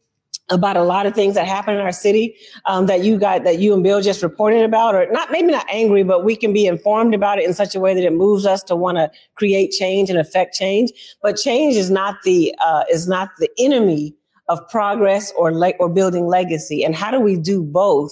about 0.51 0.77
a 0.77 0.83
lot 0.83 1.05
of 1.05 1.13
things 1.13 1.35
that 1.35 1.47
happen 1.47 1.75
in 1.75 1.79
our 1.79 1.91
city 1.91 2.35
um, 2.65 2.87
that 2.87 3.03
you 3.03 3.17
got 3.17 3.43
that 3.43 3.59
you 3.59 3.73
and 3.73 3.83
Bill 3.83 4.01
just 4.01 4.23
reported 4.23 4.63
about, 4.63 4.95
or 4.95 5.07
not 5.11 5.31
maybe 5.31 5.51
not 5.51 5.65
angry, 5.69 6.03
but 6.03 6.23
we 6.23 6.35
can 6.35 6.53
be 6.53 6.65
informed 6.65 7.13
about 7.13 7.37
it 7.37 7.45
in 7.45 7.53
such 7.53 7.75
a 7.75 7.79
way 7.79 7.93
that 7.93 8.03
it 8.03 8.13
moves 8.13 8.45
us 8.45 8.63
to 8.63 8.75
want 8.75 8.97
to 8.97 9.11
create 9.35 9.71
change 9.71 10.09
and 10.09 10.19
affect 10.19 10.55
change. 10.55 10.91
But 11.21 11.33
change 11.37 11.75
is 11.75 11.89
not 11.89 12.17
the 12.23 12.53
uh, 12.63 12.83
is 12.91 13.07
not 13.07 13.29
the 13.37 13.49
enemy 13.59 14.15
of 14.47 14.67
progress 14.69 15.31
or 15.37 15.53
le- 15.53 15.75
or 15.79 15.87
building 15.87 16.27
legacy. 16.27 16.83
And 16.83 16.95
how 16.95 17.11
do 17.11 17.19
we 17.19 17.37
do 17.37 17.63
both? 17.63 18.11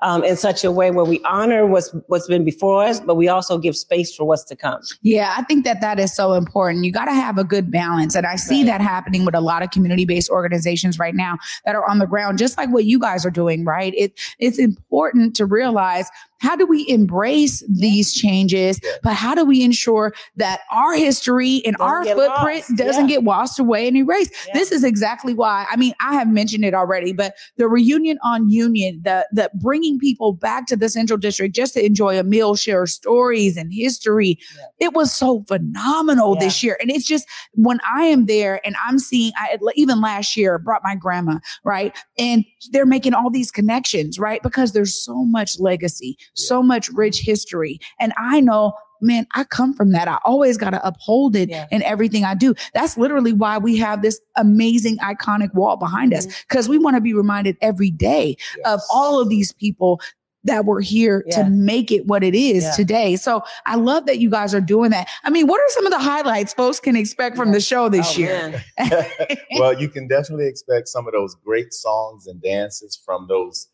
Um, 0.00 0.22
in 0.24 0.36
such 0.36 0.64
a 0.64 0.70
way 0.70 0.90
where 0.90 1.04
we 1.04 1.22
honor 1.24 1.66
what's 1.66 1.94
what's 2.06 2.26
been 2.26 2.44
before 2.44 2.84
us, 2.84 3.00
but 3.00 3.14
we 3.14 3.28
also 3.28 3.58
give 3.58 3.76
space 3.76 4.14
for 4.14 4.24
what's 4.24 4.44
to 4.44 4.56
come. 4.56 4.80
Yeah, 5.02 5.34
I 5.36 5.42
think 5.42 5.64
that 5.64 5.80
that 5.80 5.98
is 5.98 6.14
so 6.14 6.34
important. 6.34 6.84
You 6.84 6.92
got 6.92 7.06
to 7.06 7.14
have 7.14 7.38
a 7.38 7.44
good 7.44 7.70
balance, 7.70 8.14
and 8.14 8.26
I 8.26 8.36
see 8.36 8.62
right. 8.62 8.66
that 8.66 8.80
happening 8.80 9.24
with 9.24 9.34
a 9.34 9.40
lot 9.40 9.62
of 9.62 9.70
community-based 9.70 10.30
organizations 10.30 10.98
right 10.98 11.14
now 11.14 11.38
that 11.64 11.74
are 11.74 11.88
on 11.88 11.98
the 11.98 12.06
ground, 12.06 12.38
just 12.38 12.58
like 12.58 12.70
what 12.70 12.84
you 12.84 12.98
guys 12.98 13.24
are 13.24 13.30
doing. 13.30 13.64
Right? 13.64 13.94
It 13.96 14.18
it's 14.38 14.58
important 14.58 15.34
to 15.36 15.46
realize 15.46 16.08
how 16.38 16.56
do 16.56 16.66
we 16.66 16.88
embrace 16.88 17.64
these 17.68 18.12
changes 18.12 18.80
but 19.02 19.14
how 19.14 19.34
do 19.34 19.44
we 19.44 19.62
ensure 19.62 20.12
that 20.36 20.60
our 20.72 20.94
history 20.94 21.62
and 21.64 21.76
doesn't 21.76 21.86
our 21.86 22.04
footprint 22.04 22.64
lost. 22.68 22.76
doesn't 22.76 23.08
yeah. 23.08 23.16
get 23.16 23.24
washed 23.24 23.58
away 23.58 23.88
and 23.88 23.96
erased 23.96 24.32
yeah. 24.46 24.54
this 24.54 24.72
is 24.72 24.84
exactly 24.84 25.34
why 25.34 25.66
i 25.70 25.76
mean 25.76 25.94
i 26.00 26.14
have 26.14 26.28
mentioned 26.28 26.64
it 26.64 26.74
already 26.74 27.12
but 27.12 27.34
the 27.56 27.68
reunion 27.68 28.18
on 28.22 28.48
union 28.48 29.00
the 29.04 29.26
the 29.32 29.50
bringing 29.54 29.98
people 29.98 30.32
back 30.32 30.66
to 30.66 30.76
the 30.76 30.88
central 30.88 31.18
district 31.18 31.54
just 31.54 31.74
to 31.74 31.84
enjoy 31.84 32.18
a 32.18 32.22
meal 32.22 32.54
share 32.54 32.86
stories 32.86 33.56
and 33.56 33.72
history 33.72 34.38
yeah. 34.56 34.86
it 34.86 34.92
was 34.94 35.12
so 35.12 35.44
phenomenal 35.48 36.36
this 36.36 36.62
year 36.62 36.76
and 36.80 36.90
it's 36.90 37.06
just 37.06 37.26
when 37.54 37.78
i 37.94 38.04
am 38.04 38.26
there 38.26 38.60
and 38.64 38.76
i'm 38.86 38.98
seeing 38.98 39.32
I, 39.36 39.58
even 39.74 40.00
last 40.00 40.36
year 40.36 40.58
brought 40.58 40.82
my 40.84 40.94
grandma 40.94 41.38
right 41.64 41.96
and 42.18 42.44
they're 42.72 42.86
making 42.86 43.14
all 43.14 43.30
these 43.30 43.50
connections 43.50 44.18
right 44.18 44.42
because 44.42 44.72
there's 44.72 44.94
so 44.94 45.24
much 45.24 45.58
legacy 45.58 46.16
so 46.36 46.62
much 46.62 46.88
rich 46.90 47.20
history. 47.20 47.80
And 47.98 48.12
I 48.16 48.40
know 48.40 48.74
man, 49.00 49.26
I 49.34 49.44
come 49.44 49.74
from 49.74 49.92
that. 49.92 50.08
I 50.08 50.18
always 50.24 50.56
got 50.56 50.70
to 50.70 50.86
uphold 50.86 51.36
it 51.36 51.50
yeah. 51.50 51.66
in 51.70 51.82
everything 51.82 52.24
I 52.24 52.34
do. 52.34 52.54
That's 52.74 52.96
literally 52.96 53.32
why 53.32 53.58
we 53.58 53.76
have 53.76 54.02
this 54.02 54.20
amazing, 54.36 54.98
iconic 54.98 55.54
wall 55.54 55.76
behind 55.76 56.12
mm-hmm. 56.12 56.28
us 56.28 56.44
because 56.48 56.68
we 56.68 56.78
want 56.78 56.96
to 56.96 57.00
be 57.00 57.12
reminded 57.12 57.56
every 57.60 57.90
day 57.90 58.36
yes. 58.56 58.66
of 58.66 58.80
all 58.90 59.20
of 59.20 59.28
these 59.28 59.52
people 59.52 60.00
that 60.44 60.64
were 60.64 60.80
here 60.80 61.24
yeah. 61.26 61.42
to 61.42 61.50
make 61.50 61.90
it 61.90 62.06
what 62.06 62.22
it 62.22 62.34
is 62.34 62.62
yeah. 62.62 62.70
today. 62.72 63.16
So 63.16 63.42
I 63.66 63.74
love 63.74 64.06
that 64.06 64.20
you 64.20 64.30
guys 64.30 64.54
are 64.54 64.60
doing 64.60 64.90
that. 64.90 65.08
I 65.24 65.30
mean, 65.30 65.48
what 65.48 65.60
are 65.60 65.68
some 65.70 65.86
of 65.86 65.92
the 65.92 65.98
highlights 65.98 66.54
folks 66.54 66.78
can 66.78 66.94
expect 66.94 67.36
from 67.36 67.50
the 67.50 67.60
show 67.60 67.88
this 67.88 68.16
oh, 68.16 68.20
year? 68.20 68.64
well, 69.58 69.78
you 69.78 69.88
can 69.88 70.06
definitely 70.06 70.46
expect 70.46 70.86
some 70.86 71.08
of 71.08 71.12
those 71.12 71.34
great 71.44 71.74
songs 71.74 72.28
and 72.28 72.40
dances 72.40 72.96
from 73.04 73.26
those, 73.28 73.66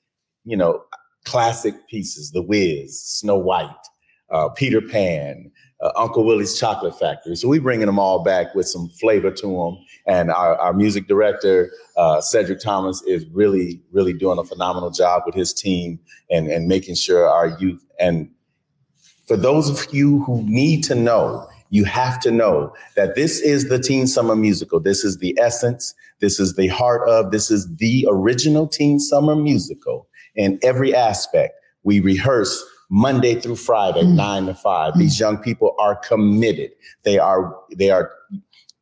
you 0.44 0.56
know, 0.56 0.82
classic 1.24 1.74
pieces, 1.88 2.30
The 2.32 2.42
Wiz, 2.42 3.00
Snow 3.00 3.36
White, 3.36 3.70
uh, 4.30 4.48
Peter 4.50 4.80
Pan, 4.80 5.50
uh, 5.82 5.90
Uncle 5.96 6.24
Willie's 6.24 6.58
Chocolate 6.58 6.98
Factory. 6.98 7.36
So 7.36 7.48
we're 7.48 7.60
bringing 7.60 7.86
them 7.86 7.98
all 7.98 8.22
back 8.22 8.54
with 8.54 8.68
some 8.68 8.88
flavor 8.88 9.30
to 9.30 9.46
them. 9.46 9.78
And 10.06 10.30
our, 10.30 10.56
our 10.56 10.72
music 10.72 11.08
director, 11.08 11.70
uh, 11.96 12.20
Cedric 12.20 12.60
Thomas, 12.60 13.02
is 13.02 13.26
really, 13.32 13.82
really 13.92 14.12
doing 14.12 14.38
a 14.38 14.44
phenomenal 14.44 14.90
job 14.90 15.22
with 15.26 15.34
his 15.34 15.52
team 15.52 15.98
and, 16.30 16.48
and 16.48 16.68
making 16.68 16.94
sure 16.94 17.28
our 17.28 17.48
youth. 17.58 17.84
And 17.98 18.30
for 19.26 19.36
those 19.36 19.68
of 19.68 19.92
you 19.92 20.22
who 20.24 20.42
need 20.42 20.84
to 20.84 20.94
know, 20.94 21.48
you 21.70 21.84
have 21.84 22.20
to 22.20 22.30
know 22.30 22.74
that 22.96 23.14
this 23.14 23.40
is 23.40 23.68
the 23.68 23.78
Teen 23.78 24.06
Summer 24.06 24.36
Musical. 24.36 24.78
This 24.78 25.04
is 25.04 25.18
the 25.18 25.36
essence. 25.40 25.94
This 26.20 26.38
is 26.38 26.54
the 26.54 26.68
heart 26.68 27.08
of, 27.08 27.30
this 27.30 27.50
is 27.50 27.74
the 27.76 28.06
original 28.10 28.68
Teen 28.68 29.00
Summer 29.00 29.34
Musical 29.34 30.06
in 30.34 30.58
every 30.62 30.94
aspect. 30.94 31.54
We 31.82 32.00
rehearse 32.00 32.62
Monday 32.90 33.40
through 33.40 33.56
Friday, 33.56 34.02
mm. 34.02 34.14
nine 34.14 34.46
to 34.46 34.54
five. 34.54 34.94
Mm. 34.94 34.98
These 34.98 35.18
young 35.18 35.38
people 35.38 35.74
are 35.78 35.96
committed. 35.96 36.70
They 37.04 37.18
are, 37.18 37.56
they 37.74 37.90
are, 37.90 38.10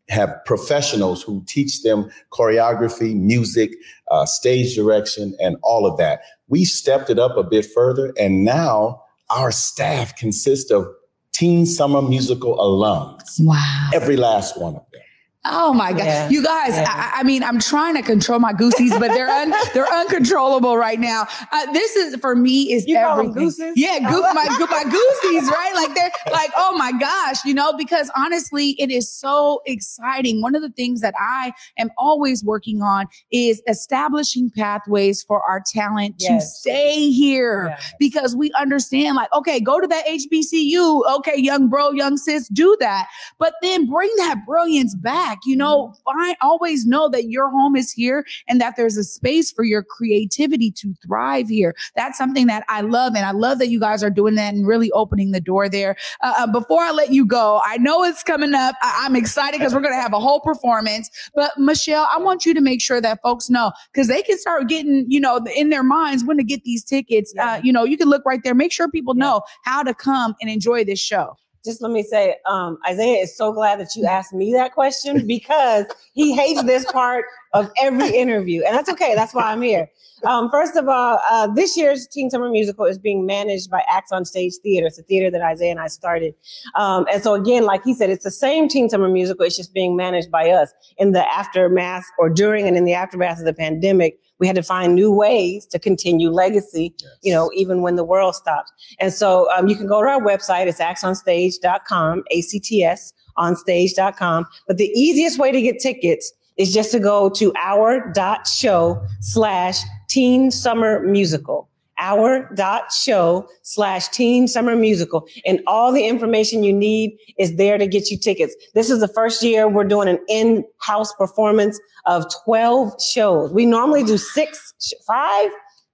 have 0.09 0.35
professionals 0.45 1.23
who 1.23 1.45
teach 1.47 1.83
them 1.83 2.11
choreography, 2.33 3.15
music, 3.15 3.71
uh, 4.11 4.27
stage 4.27 4.75
direction, 4.75 5.37
and 5.41 5.57
all 5.63 5.87
of 5.87 5.97
that. 5.99 6.23
We 6.49 6.65
stepped 6.65 7.11
it 7.11 7.19
up 7.19 7.37
a 7.37 7.45
bit 7.45 7.65
further, 7.65 8.13
and 8.19 8.45
now 8.45 9.03
our 9.31 9.53
staff 9.53 10.17
consists 10.17 10.73
of 10.73 10.89
teen 11.33 11.65
summer 11.65 12.03
musical 12.03 12.57
alums. 12.57 13.23
Wow. 13.39 13.91
Every 13.95 14.17
last 14.17 14.61
one 14.61 14.75
of 14.75 14.85
them. 14.93 15.03
Oh 15.47 15.73
my 15.73 15.93
god, 15.93 16.05
yeah. 16.05 16.29
you 16.29 16.45
guys! 16.45 16.77
Yeah. 16.77 16.85
I, 16.87 17.21
I, 17.21 17.23
mean, 17.23 17.43
I'm 17.43 17.59
trying 17.59 17.95
to 17.95 18.03
control 18.03 18.39
my 18.39 18.53
goosies, 18.53 18.91
but 18.99 19.09
they're 19.09 19.27
un, 19.27 19.55
they're 19.75 19.91
uncontrollable 19.91 20.77
right 20.77 21.01
now. 21.01 21.27
Uh, 21.51 21.73
this 21.73 21.97
is 21.97 22.17
for 22.17 22.37
me 22.37 22.71
is 22.71 22.87
you 22.87 22.95
everything. 22.97 23.73
Yeah, 23.75 24.01
go- 24.01 24.21
my 24.35 24.45
my 24.71 24.85
goosies, 24.85 25.49
right? 25.49 25.73
Like 25.75 25.95
they're 25.95 26.11
like, 26.31 26.51
oh 26.59 26.77
my 26.77 26.93
gosh, 26.93 27.43
you 27.47 27.55
know, 27.55 27.73
because 27.73 28.11
honestly, 28.15 28.77
it 28.79 28.91
is 28.91 29.11
so 29.11 29.63
exciting. 29.65 30.43
One 30.43 30.55
of 30.55 30.61
the 30.61 30.69
things 30.69 31.01
that 31.01 31.15
I 31.19 31.53
am 31.79 31.89
always 31.97 32.45
working 32.45 32.83
on 32.83 33.07
is 33.33 33.63
establishing 33.67 34.51
pathways 34.51 35.23
for 35.23 35.43
our 35.45 35.63
talent 35.67 36.17
yes. 36.19 36.53
to 36.53 36.61
stay 36.61 37.11
here 37.11 37.69
yeah. 37.69 37.81
because 37.99 38.37
we 38.37 38.53
understand, 38.61 39.17
like, 39.17 39.33
okay, 39.33 39.59
go 39.59 39.81
to 39.81 39.87
that 39.87 40.05
HBCU, 40.07 41.17
okay, 41.17 41.39
young 41.39 41.71
bro, 41.71 41.93
young 41.93 42.19
sis, 42.19 42.47
do 42.49 42.77
that, 42.81 43.09
but 43.39 43.55
then 43.63 43.89
bring 43.89 44.11
that 44.19 44.45
brilliance 44.47 44.95
back 44.95 45.30
back. 45.31 45.41
You 45.45 45.57
know, 45.57 45.95
find 46.05 46.37
always 46.41 46.87
know 46.87 47.09
that 47.11 47.25
your 47.29 47.51
home 47.51 47.77
is 47.77 47.91
here 47.93 48.25
and 48.49 48.61
that 48.61 48.77
there's 48.77 48.97
a 48.97 49.05
space 49.05 49.51
for 49.51 49.65
your 49.65 49.83
creativity 49.83 50.71
to 50.73 50.95
thrive 51.05 51.49
here. 51.49 51.75
That's 51.97 52.19
something 52.19 52.47
that 52.47 52.65
I 52.69 52.81
love. 52.83 53.15
And 53.15 53.25
I 53.25 53.33
love 53.33 53.59
that 53.59 53.69
you 53.69 53.81
guys 53.81 54.03
are 54.03 54.11
doing 54.11 54.35
that 54.37 54.55
and 54.55 54.67
really 54.67 54.91
opening 54.93 55.33
the 55.33 55.41
door 55.41 55.69
there. 55.69 55.97
Uh, 56.23 56.35
uh 56.39 56.47
before 56.47 56.83
I 56.83 56.91
let 56.91 57.13
you 57.13 57.25
go, 57.27 57.61
I 57.65 57.79
know 57.79 58.05
it's 58.05 58.23
coming 58.23 58.55
up. 58.55 58.75
I- 58.83 59.03
I'm 59.05 59.17
excited 59.17 59.59
because 59.59 59.75
we're 59.75 59.81
going 59.81 59.95
to 59.95 60.01
have 60.01 60.13
a 60.13 60.21
whole 60.21 60.41
performance. 60.41 61.11
But 61.35 61.53
Michelle, 61.59 62.09
I 62.13 62.19
want 62.19 62.45
you 62.45 62.55
to 62.55 62.61
make 62.61 62.81
sure 62.81 63.01
that 63.01 63.21
folks 63.23 63.51
know 63.51 63.73
because 63.93 64.09
they 64.09 64.23
can 64.23 64.39
start 64.39 64.69
getting, 64.69 65.07
you 65.09 65.21
know, 65.21 65.41
in 65.57 65.71
their 65.71 65.83
minds 65.83 66.25
when 66.25 66.37
to 66.37 66.45
get 66.45 66.65
these 66.65 66.85
tickets. 66.85 67.33
Yeah. 67.35 67.53
Uh, 67.53 67.61
you 67.63 67.73
know, 67.73 67.85
you 67.85 67.97
can 67.97 68.09
look 68.09 68.23
right 68.27 68.41
there. 68.43 68.55
Make 68.55 68.73
sure 68.73 68.89
people 68.89 69.15
yeah. 69.17 69.25
know 69.25 69.43
how 69.65 69.83
to 69.83 69.95
come 69.95 70.35
and 70.41 70.51
enjoy 70.51 70.85
this 70.85 71.01
show 71.01 71.37
just 71.65 71.83
let 71.83 71.91
me 71.93 72.03
say, 72.03 72.37
um, 72.47 72.79
Isaiah 72.89 73.23
is 73.23 73.37
so 73.37 73.53
glad 73.53 73.81
that 73.81 73.95
you 73.97 74.07
asked 74.07 74.33
me 74.33 74.53
that 74.55 74.73
question 74.73 75.27
because 75.27 75.87
he 76.13 76.35
hates 76.35 76.63
this 76.63 76.91
part 76.91 77.27
of 77.53 77.71
every 77.81 78.09
interview. 78.17 78.63
And 78.65 78.75
that's 78.75 78.89
okay. 78.91 79.15
That's 79.15 79.35
why 79.35 79.53
I'm 79.53 79.63
here. 79.63 79.89
Um, 80.25 80.51
first 80.51 80.77
of 80.77 80.89
all, 80.89 81.19
uh, 81.31 81.47
this 81.47 81.77
year's 81.77 82.07
Teen 82.07 82.31
Summer 82.31 82.51
Musical 82.51 82.85
is 82.85 82.99
being 82.99 83.25
managed 83.25 83.71
by 83.71 83.83
Acts 83.89 84.13
on 84.13 84.25
Stage 84.25 84.53
Theater. 84.63 84.87
It's 84.87 84.99
a 84.99 85.03
theater 85.03 85.31
that 85.31 85.41
Isaiah 85.41 85.71
and 85.71 85.81
I 85.81 85.87
started. 85.87 86.35
Um, 86.75 87.07
and 87.11 87.23
so 87.23 87.35
again, 87.35 87.65
like 87.65 87.83
he 87.85 87.95
said, 87.95 88.11
it's 88.11 88.25
the 88.25 88.31
same 88.31 88.69
Teen 88.69 88.91
Summer 88.91 89.09
Musical. 89.09 89.47
It's 89.47 89.57
just 89.57 89.73
being 89.73 89.97
managed 89.97 90.31
by 90.31 90.51
us 90.51 90.73
in 90.99 91.13
the 91.13 91.27
aftermath 91.33 92.05
or 92.19 92.29
during 92.29 92.67
and 92.67 92.77
in 92.77 92.85
the 92.85 92.93
aftermath 92.93 93.39
of 93.39 93.47
the 93.47 93.55
pandemic. 93.55 94.19
We 94.39 94.47
had 94.47 94.57
to 94.57 94.63
find 94.63 94.95
new 94.95 95.13
ways 95.13 95.67
to 95.67 95.79
continue 95.79 96.31
legacy, 96.31 96.95
yes. 96.99 97.11
you 97.23 97.33
know, 97.33 97.51
even 97.55 97.83
when 97.83 97.97
the 97.97 98.05
world 98.05 98.35
stopped. 98.35 98.73
And 98.99 99.13
so 99.13 99.51
um, 99.55 99.69
you 99.69 99.77
can 99.77 99.87
go 99.87 100.03
to 100.03 100.09
our 100.09 100.21
website. 100.21 100.67
It's 100.67 100.81
actsonstage.com, 100.81 102.25
A-C-T-S 102.31 103.13
onstage.com. 103.39 104.47
But 104.67 104.77
the 104.77 104.91
easiest 104.95 105.39
way 105.39 105.53
to 105.53 105.63
get 105.63 105.79
tickets 105.81 106.33
is 106.61 106.75
just 106.75 106.93
to 106.93 107.01
go 107.01 107.31
to 107.31 107.53
our 107.57 108.13
dot 108.13 108.47
show 108.47 109.03
slash 109.21 109.79
teen 110.09 110.51
summer 110.51 111.01
musical. 111.01 111.69
our 111.99 112.49
dot 112.55 112.91
show 112.93 113.47
slash 113.63 114.09
teen 114.09 114.47
summer 114.47 114.77
musical. 114.77 115.27
And 115.47 115.61
all 115.67 115.91
the 115.93 116.07
information 116.07 116.63
you 116.63 116.73
need 116.73 117.17
is 117.39 117.57
there 117.57 117.79
to 117.79 117.87
get 117.87 118.11
you 118.11 118.19
tickets. 118.19 118.55
This 118.75 118.91
is 118.91 119.01
the 119.01 119.09
first 119.09 119.43
year 119.43 119.69
we're 119.69 119.85
doing 119.85 120.09
an 120.09 120.19
in-house 120.29 121.13
performance 121.15 121.79
of 122.07 122.25
12 122.45 123.03
shows. 123.03 123.53
We 123.53 123.67
normally 123.67 124.03
do 124.03 124.19
six 124.19 124.73
five? 125.07 125.51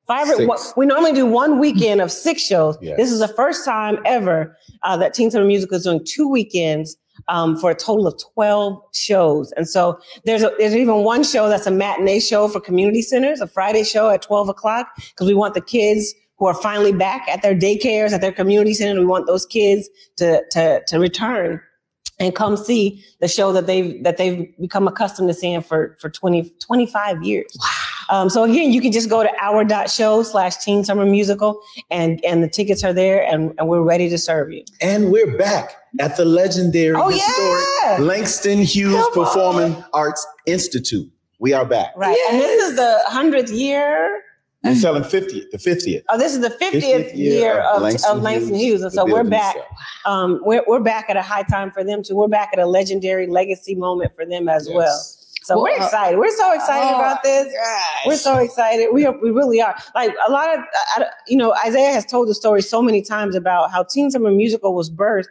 Five 0.07 0.29
we 0.77 0.87
normally 0.87 1.13
do 1.13 1.27
one 1.27 1.59
weekend 1.59 2.01
of 2.01 2.13
six 2.13 2.41
shows. 2.43 2.79
Yes. 2.81 2.97
this 2.97 3.11
is 3.11 3.19
the 3.19 3.29
first 3.29 3.65
time 3.65 3.99
ever 4.05 4.57
uh, 4.85 4.97
that 4.97 5.15
teen 5.15 5.31
summer 5.33 5.45
musical 5.45 5.77
is 5.77 5.83
doing 5.83 6.05
two 6.05 6.29
weekends 6.29 6.97
um, 7.29 7.57
for 7.57 7.71
a 7.71 7.75
total 7.75 8.07
of 8.07 8.15
12 8.35 8.81
shows. 8.93 9.53
And 9.53 9.69
so 9.69 9.99
there's 10.25 10.43
a, 10.43 10.53
there's 10.59 10.75
even 10.75 10.97
one 10.97 11.25
show 11.25 11.49
that's 11.49 11.67
a 11.67 11.71
matinee 11.71 12.21
show 12.21 12.49
for 12.49 12.61
community 12.61 13.03
centers, 13.03 13.41
a 13.41 13.47
Friday 13.47 13.85
show 13.85 14.11
at 14.11 14.23
12 14.23 14.49
o'clock, 14.49 14.89
because 14.97 15.27
we 15.27 15.35
want 15.35 15.55
the 15.55 15.61
kids 15.61 16.15
who 16.39 16.47
are 16.47 16.55
finally 16.55 16.93
back 16.93 17.27
at 17.29 17.43
their 17.43 17.55
daycares, 17.55 18.13
at 18.13 18.21
their 18.21 18.33
community 18.33 18.75
center. 18.75 19.01
We 19.01 19.07
want 19.07 19.27
those 19.27 19.47
kids 19.47 19.89
to, 20.17 20.43
to, 20.51 20.83
to 20.87 20.99
return 20.99 21.61
and 22.19 22.35
come 22.35 22.57
see 22.57 23.05
the 23.21 23.29
show 23.29 23.53
that 23.53 23.67
they've, 23.67 24.03
that 24.03 24.17
they've 24.17 24.55
become 24.59 24.89
accustomed 24.89 25.29
to 25.29 25.35
seeing 25.35 25.63
for, 25.63 25.97
for 26.01 26.09
20, 26.09 26.53
25 26.61 27.23
years. 27.23 27.57
Um, 28.09 28.29
so 28.31 28.45
again, 28.45 28.73
you 28.73 28.81
can 28.81 28.93
just 28.93 29.09
go 29.09 29.23
to 29.23 29.31
our 29.41 29.65
dot 29.65 29.91
show 29.91 30.23
slash 30.23 30.57
teen 30.59 30.85
summer 30.85 31.05
musical 31.07 31.61
and, 31.91 32.25
and 32.25 32.43
the 32.43 32.49
tickets 32.49 32.85
are 32.85 32.93
there 32.93 33.25
and, 33.25 33.53
and 33.59 33.69
we're 33.69 33.83
ready 33.83 34.09
to 34.09 34.19
serve 34.19 34.51
you. 34.53 34.65
And 34.81 35.11
we're 35.11 35.37
back 35.37 35.77
at 36.01 36.17
the 36.17 36.25
legendary 36.25 36.95
Oh, 36.95 37.09
historic 37.09 37.65
yeah. 37.83 37.99
Langston 38.05 38.59
Hughes 38.59 38.93
Come 38.93 39.03
on. 39.05 39.13
Performing 39.13 39.85
Arts 39.93 40.27
Institute. 40.47 41.11
We 41.39 41.53
are 41.53 41.65
back. 41.67 41.93
Right. 41.97 42.17
And 42.31 42.41
this 42.41 42.71
is 42.71 42.77
the 42.77 43.01
hundredth 43.07 43.51
year. 43.51 44.23
We're 44.65 44.75
selling 44.75 45.05
50th, 45.05 45.51
the 45.53 45.59
50th. 45.59 46.03
Oh, 46.09 46.19
this 46.19 46.33
is 46.35 46.41
the 46.41 46.51
50th, 46.51 47.17
year, 47.17 47.61
of, 47.61 47.77
of 47.77 48.23
Langston, 48.23 48.55
Hughes. 48.57 48.83
And 48.83 48.93
so 48.93 49.05
we're 49.05 49.23
back. 49.23 49.55
Um, 50.07 50.41
we're, 50.43 50.65
we're 50.67 50.81
back 50.81 51.09
at 51.09 51.17
a 51.17 51.23
high 51.23 51.45
time 51.45 51.71
for 51.71 51.85
them 51.85 52.03
too. 52.03 52.17
We're 52.17 52.27
back 52.27 52.51
at 52.53 52.59
a 52.59 52.67
legendary 52.67 53.29
legacy 53.29 53.77
moment 53.77 54.17
for 54.17 54.27
them 54.27 54.49
as 54.49 54.69
well. 54.69 55.01
So 55.47 55.63
we're 55.63 55.71
uh, 55.79 55.85
excited. 55.85 56.19
We're 56.19 56.37
so 56.37 56.53
excited 56.53 56.93
oh 56.93 56.99
about 56.99 57.23
this. 57.23 57.55
We're 58.05 58.17
so 58.17 58.37
excited. 58.39 58.89
We 58.93 59.07
are, 59.07 59.17
we 59.21 59.31
really 59.31 59.61
are. 59.63 59.77
Like 59.95 60.13
a 60.27 60.31
lot 60.33 60.53
of, 60.53 60.61
I- 60.97 61.03
I- 61.03 61.11
you 61.29 61.37
know, 61.37 61.55
Isaiah 61.65 61.93
has 61.93 62.05
told 62.05 62.29
the 62.29 62.35
story 62.35 62.63
so 62.63 62.83
many 62.83 63.01
times 63.01 63.37
about 63.37 63.71
how 63.71 63.85
Teen 63.85 64.11
Summer 64.11 64.33
Musical 64.33 64.75
was 64.75 64.91
birthed 64.91 65.29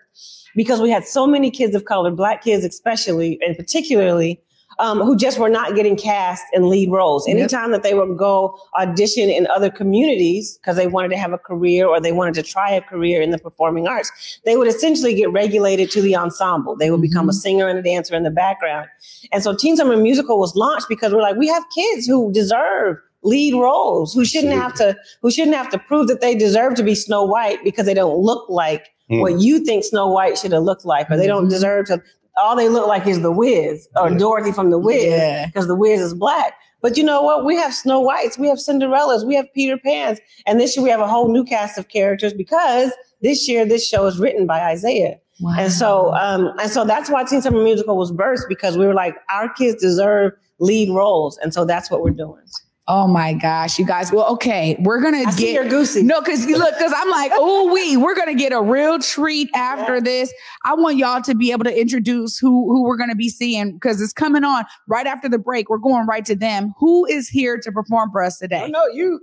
because 0.55 0.79
we 0.79 0.89
had 0.89 1.05
so 1.05 1.27
many 1.27 1.51
kids 1.51 1.75
of 1.75 1.83
color, 1.83 2.11
black 2.11 2.43
kids 2.45 2.63
especially, 2.63 3.37
and 3.45 3.57
particularly, 3.57 4.41
um, 4.79 4.99
who 4.99 5.15
just 5.15 5.39
were 5.39 5.49
not 5.49 5.75
getting 5.75 5.95
cast 5.95 6.43
in 6.53 6.69
lead 6.69 6.89
roles. 6.91 7.27
Yep. 7.27 7.37
Anytime 7.37 7.71
that 7.71 7.83
they 7.83 7.93
would 7.93 8.17
go 8.17 8.57
audition 8.79 9.29
in 9.29 9.47
other 9.47 9.69
communities 9.69 10.57
because 10.57 10.75
they 10.75 10.87
wanted 10.87 11.09
to 11.09 11.17
have 11.17 11.33
a 11.33 11.37
career 11.37 11.87
or 11.87 11.99
they 11.99 12.11
wanted 12.11 12.33
to 12.35 12.43
try 12.43 12.71
a 12.71 12.81
career 12.81 13.21
in 13.21 13.31
the 13.31 13.37
performing 13.37 13.87
arts, 13.87 14.39
they 14.45 14.57
would 14.57 14.67
essentially 14.67 15.13
get 15.13 15.31
regulated 15.31 15.89
to 15.91 16.01
the 16.01 16.15
ensemble. 16.15 16.75
They 16.75 16.91
would 16.91 17.01
become 17.01 17.29
a 17.29 17.33
singer 17.33 17.67
and 17.67 17.79
a 17.79 17.81
dancer 17.81 18.15
in 18.15 18.23
the 18.23 18.31
background. 18.31 18.87
And 19.31 19.41
so 19.43 19.55
Teen 19.55 19.77
Summer 19.77 19.97
Musical 19.97 20.39
was 20.39 20.55
launched 20.55 20.87
because 20.89 21.13
we're 21.13 21.21
like, 21.21 21.35
we 21.37 21.47
have 21.47 21.63
kids 21.73 22.05
who 22.05 22.31
deserve 22.33 22.97
lead 23.23 23.53
roles, 23.55 24.13
who 24.13 24.23
shouldn't 24.23 24.53
have 24.53 24.73
to, 24.75 24.95
who 25.21 25.31
shouldn't 25.31 25.55
have 25.55 25.69
to 25.71 25.79
prove 25.79 26.07
that 26.07 26.21
they 26.21 26.35
deserve 26.35 26.75
to 26.75 26.83
be 26.83 26.93
Snow 26.93 27.23
White 27.23 27.63
because 27.63 27.85
they 27.85 27.93
don't 27.93 28.17
look 28.17 28.47
like 28.49 28.87
Mm. 29.11 29.21
what 29.21 29.39
you 29.39 29.59
think 29.63 29.83
Snow 29.83 30.07
White 30.07 30.35
should 30.35 30.51
have 30.51 30.63
looked 30.63 30.83
like, 30.83 31.11
or 31.11 31.15
they 31.17 31.27
don't 31.27 31.45
Mhm. 31.45 31.49
deserve 31.51 31.85
to. 31.85 32.01
All 32.37 32.55
they 32.55 32.69
look 32.69 32.87
like 32.87 33.07
is 33.07 33.21
the 33.21 33.31
Wiz 33.31 33.87
or 33.95 34.09
Yeah. 34.09 34.17
Dorothy 34.17 34.51
from 34.51 34.69
the 34.69 34.77
Wiz 34.79 35.03
Yeah. 35.05 35.45
because 35.47 35.67
the 35.67 35.75
Wiz 35.75 36.01
is 36.01 36.13
black. 36.13 36.53
But 36.81 36.97
you 36.97 37.03
know 37.03 37.21
what? 37.21 37.45
We 37.45 37.55
have 37.55 37.73
Snow 37.73 37.99
Whites, 37.99 38.37
we 38.37 38.47
have 38.47 38.57
Cinderellas, 38.59 39.25
we 39.25 39.33
have 39.35 39.45
Peter 39.55 39.77
Pans, 39.77 40.19
and 40.45 40.59
this 40.59 40.75
year 40.75 40.83
we 40.83 40.89
have 40.91 40.99
a 40.99 41.07
whole 41.07 41.31
new 41.31 41.43
cast 41.43 41.77
of 41.79 41.87
characters 41.87 42.31
because 42.33 42.91
this 43.21 43.47
year 43.47 43.65
this 43.65 43.87
show 43.87 44.05
is 44.05 44.19
written 44.19 44.45
by 44.45 44.59
Isaiah. 44.61 45.17
Wow. 45.41 45.55
And 45.57 45.71
so, 45.71 46.13
um, 46.15 46.51
and 46.61 46.69
so 46.69 46.85
that's 46.85 47.09
why 47.09 47.23
Teen 47.23 47.41
Summer 47.41 47.61
Musical 47.63 47.97
was 47.97 48.11
birthed 48.11 48.47
because 48.47 48.77
we 48.77 48.85
were 48.85 48.93
like, 48.93 49.15
our 49.31 49.51
kids 49.51 49.81
deserve 49.81 50.33
lead 50.59 50.89
roles, 50.89 51.37
and 51.39 51.53
so 51.53 51.65
that's 51.65 51.89
what 51.89 52.01
we're 52.03 52.11
doing. 52.11 52.41
Oh 52.87 53.07
my 53.07 53.33
gosh, 53.33 53.79
you 53.79 53.85
guys. 53.85 54.11
Well, 54.11 54.27
okay, 54.33 54.75
we're 54.79 55.01
gonna 55.01 55.23
I 55.27 55.35
get 55.35 55.53
your 55.53 55.67
goosey. 55.67 56.03
No, 56.03 56.21
because 56.21 56.45
you 56.45 56.57
look, 56.57 56.73
because 56.77 56.93
I'm 56.95 57.09
like, 57.09 57.31
oh, 57.33 57.71
we, 57.73 57.97
we're 57.97 58.15
gonna 58.15 58.35
get 58.35 58.53
a 58.53 58.61
real 58.61 58.99
treat 58.99 59.49
after 59.55 59.95
Yeah. 59.95 60.01
this. 60.01 60.33
I 60.63 60.75
want 60.75 60.97
y'all 60.97 61.21
to 61.23 61.35
be 61.35 61.51
able 61.51 61.63
to 61.65 61.79
introduce 61.79 62.37
who 62.37 62.71
who 62.71 62.83
we're 62.83 62.97
gonna 62.97 63.15
be 63.15 63.29
seeing 63.29 63.73
because 63.73 64.01
it's 64.01 64.13
coming 64.13 64.43
on 64.43 64.65
right 64.87 65.07
after 65.07 65.27
the 65.29 65.39
break. 65.39 65.69
We're 65.69 65.77
going 65.77 66.05
right 66.05 66.25
to 66.25 66.35
them. 66.35 66.73
Who 66.79 67.05
is 67.05 67.27
here 67.29 67.57
to 67.59 67.71
perform 67.71 68.11
for 68.11 68.21
us 68.23 68.37
today? 68.37 68.67
no, 68.69 68.85
you. 68.87 69.19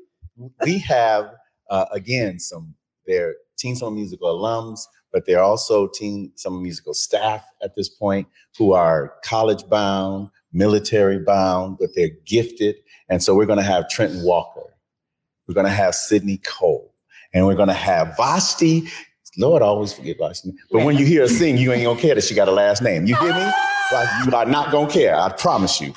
we 0.65 0.79
have 0.79 1.31
uh, 1.71 1.87
again 1.93 2.39
some 2.39 2.75
they're 3.07 3.35
teen 3.59 3.77
summer 3.77 3.95
musical 3.95 4.39
alums 4.39 4.81
but 5.13 5.27
they're 5.27 5.43
also 5.43 5.87
teen 5.89 6.33
summer 6.37 6.59
musical 6.59 6.95
staff 6.95 7.45
at 7.63 7.75
this 7.77 7.89
point 7.89 8.27
who 8.59 8.73
are 8.73 9.15
college 9.25 9.69
bound 9.69 10.29
military 10.53 11.19
bound 11.19 11.77
but 11.79 11.91
they're 11.95 12.11
gifted 12.27 12.77
and 13.13 13.23
so 13.23 13.35
we're 13.35 13.45
going 13.45 13.59
to 13.59 13.63
have 13.63 13.91
trenton 13.91 14.23
walker. 14.23 14.63
We're 15.47 15.53
going 15.53 15.67
to 15.67 15.73
have 15.73 15.95
sydney 15.95 16.39
cole. 16.39 16.95
And 17.35 17.47
we're 17.47 17.55
going 17.55 17.69
to 17.69 17.75
have 17.75 18.17
vashti. 18.17 18.89
Lord 19.37 19.61
I 19.61 19.67
always 19.67 19.93
forget 19.93 20.17
vashti. 20.19 20.55
But 20.71 20.87
when 20.87 20.97
you 20.97 21.05
hear 21.05 21.21
her 21.21 21.29
sing 21.29 21.59
you 21.59 21.73
ain't 21.73 21.83
going 21.83 21.97
to 21.97 22.03
care 22.03 22.15
that 22.15 22.25
she 22.25 22.35
got 22.35 22.49
a 22.49 22.53
last 22.53 22.81
name. 22.81 23.05
You 23.07 23.15
hear 23.17 23.35
me? 23.35 23.53
Like, 23.93 24.09
you 24.25 24.33
are 24.33 24.47
not 24.47 24.73
going 24.73 24.89
to 24.89 24.93
care 24.95 25.15
i 25.15 25.31
promise 25.31 25.79
you 25.79 25.93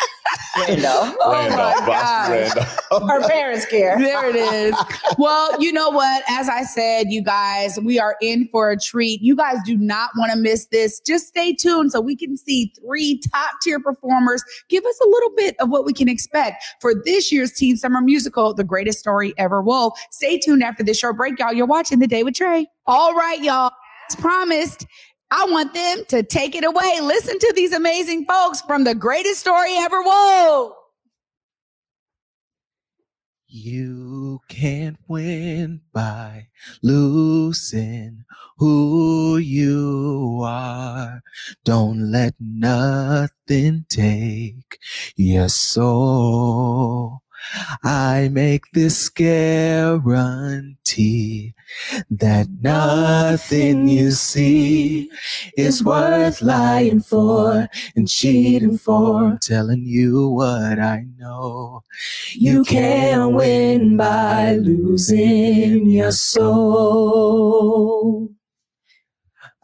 Randolph. 0.58 1.16
Oh 1.26 1.32
Randolph, 1.32 1.80
my 1.82 1.86
Vashti 1.86 1.90
gosh. 1.90 2.30
Randolph. 2.56 3.10
Her 3.10 3.28
parents 3.28 3.66
care. 3.66 3.98
There 3.98 4.30
it 4.30 4.36
is. 4.36 4.76
Well, 5.18 5.60
you 5.62 5.74
know 5.74 5.90
what? 5.90 6.24
As 6.30 6.48
I 6.50 6.64
said, 6.64 7.08
you 7.10 7.24
guys, 7.24 7.80
we 7.82 8.00
are 8.00 8.16
in 8.22 8.48
for 8.52 8.70
a 8.72 8.78
treat. 8.80 9.22
You 9.22 9.36
guys 9.36 9.58
do 9.66 9.76
not 9.78 10.12
want 10.18 10.32
to 10.32 10.38
miss 10.38 10.68
this. 10.68 11.00
Just 11.00 11.28
stay 11.28 11.54
tuned 11.54 11.92
so 11.92 12.00
we 12.02 12.16
can 12.16 12.38
see 12.38 12.72
three 12.80 13.20
top 13.32 13.52
tier 13.64 13.80
performers. 13.80 14.44
Give 14.70 14.86
us 14.86 15.00
a 15.04 15.08
little 15.10 15.32
bit 15.36 15.56
of 15.60 15.70
what 15.70 15.86
we 15.86 15.94
can 15.94 16.08
expect 16.10 16.64
for 16.80 16.94
this 17.06 17.32
year's 17.32 17.52
Teen 17.54 17.76
Summer 17.78 18.02
Musical, 18.02 18.54
The 18.54 18.64
Greatest 18.64 19.00
Story 19.00 19.34
Ever 19.38 19.62
Wove. 19.62 19.94
Stay 20.12 20.38
tuned 20.40 20.64
after 20.64 20.84
this 20.84 21.00
short 21.00 21.18
break, 21.18 21.40
y'all. 21.40 21.54
You're 21.54 21.66
watching 21.66 22.00
The 22.00 22.08
Day 22.08 22.24
with 22.24 22.36
Trey. 22.36 22.68
All 22.86 23.14
right, 23.16 23.42
y'all. 23.42 23.72
As 24.10 24.16
promised, 24.18 24.86
I 25.32 25.46
want 25.50 25.74
them 25.74 26.06
to 26.10 26.24
take 26.24 26.56
it 26.56 26.64
away. 26.64 27.00
Listen 27.02 27.38
to 27.40 27.54
these 27.56 27.74
amazing 27.74 28.26
folks 28.26 28.62
from 28.62 28.84
The 28.84 28.96
Greatest 28.96 29.40
Story 29.42 29.76
Ever 29.78 30.02
Wove. 30.02 30.74
You 33.48 34.42
can't 34.50 34.98
win 35.08 35.82
by 35.94 36.48
losing 36.82 38.26
who 38.58 39.38
you 39.38 40.42
are. 40.44 41.22
Don't 41.64 42.12
let 42.12 42.36
nothing 42.40 43.86
take 43.90 44.80
your 45.16 45.50
soul. 45.50 47.22
I 47.84 48.30
make 48.32 48.72
this 48.72 49.10
guarantee 49.10 50.76
that 52.10 52.48
nothing 52.62 53.88
you 53.88 54.12
see 54.12 55.10
is 55.58 55.84
worth 55.84 56.42
lying 56.42 57.00
for 57.02 57.68
and 57.96 58.08
cheating 58.08 58.78
for. 58.78 59.26
I'm 59.26 59.40
telling 59.40 59.86
you 59.86 60.30
what 60.30 60.80
I 60.80 61.06
know. 61.18 61.84
You 62.34 62.64
can't 62.64 63.34
win 63.34 63.98
by 63.98 64.54
losing 64.56 65.90
your 65.90 66.12
soul. 66.12 67.56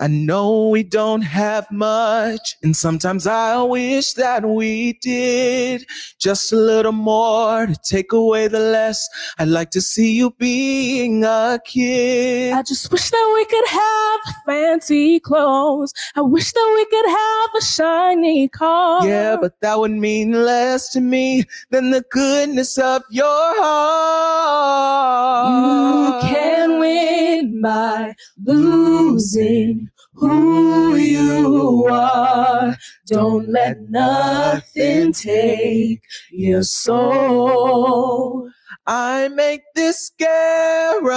I 0.01 0.07
know 0.07 0.69
we 0.69 0.81
don't 0.81 1.21
have 1.21 1.69
much, 1.69 2.57
and 2.63 2.75
sometimes 2.75 3.27
I 3.27 3.61
wish 3.61 4.13
that 4.13 4.43
we 4.43 4.93
did 4.93 5.85
just 6.17 6.51
a 6.51 6.55
little 6.55 6.91
more 6.91 7.67
to 7.67 7.75
take 7.83 8.11
away 8.11 8.47
the 8.47 8.57
less. 8.57 9.07
I'd 9.37 9.49
like 9.49 9.69
to 9.71 9.81
see 9.81 10.13
you 10.13 10.31
being 10.39 11.23
a 11.23 11.59
kid. 11.63 12.53
I 12.53 12.63
just 12.63 12.91
wish 12.91 13.11
that 13.11 13.31
we 13.35 13.45
could 13.45 13.67
have 13.67 14.21
fancy 14.47 15.19
clothes. 15.19 15.93
I 16.15 16.21
wish 16.21 16.51
that 16.51 16.71
we 16.73 16.85
could 16.85 17.05
have 17.07 17.49
a 17.59 17.61
shiny 17.63 18.47
car. 18.47 19.05
Yeah, 19.05 19.37
but 19.39 19.61
that 19.61 19.77
would 19.77 19.91
mean 19.91 20.31
less 20.31 20.89
to 20.93 20.99
me 20.99 21.43
than 21.69 21.91
the 21.91 22.03
goodness 22.09 22.79
of 22.79 23.03
your 23.11 23.27
heart. 23.61 25.51
you 25.53 26.27
can 26.27 26.79
win 26.79 27.61
by 27.61 28.15
losing 28.43 29.90
who 30.13 30.95
you 30.95 31.87
are. 31.89 32.77
Don't 33.07 33.49
let 33.49 33.77
nothing 33.89 35.13
take 35.13 36.01
your 36.31 36.63
soul. 36.63 38.49
I 38.87 39.27
make 39.29 39.61
this 39.75 40.11
guarantee 40.17 41.11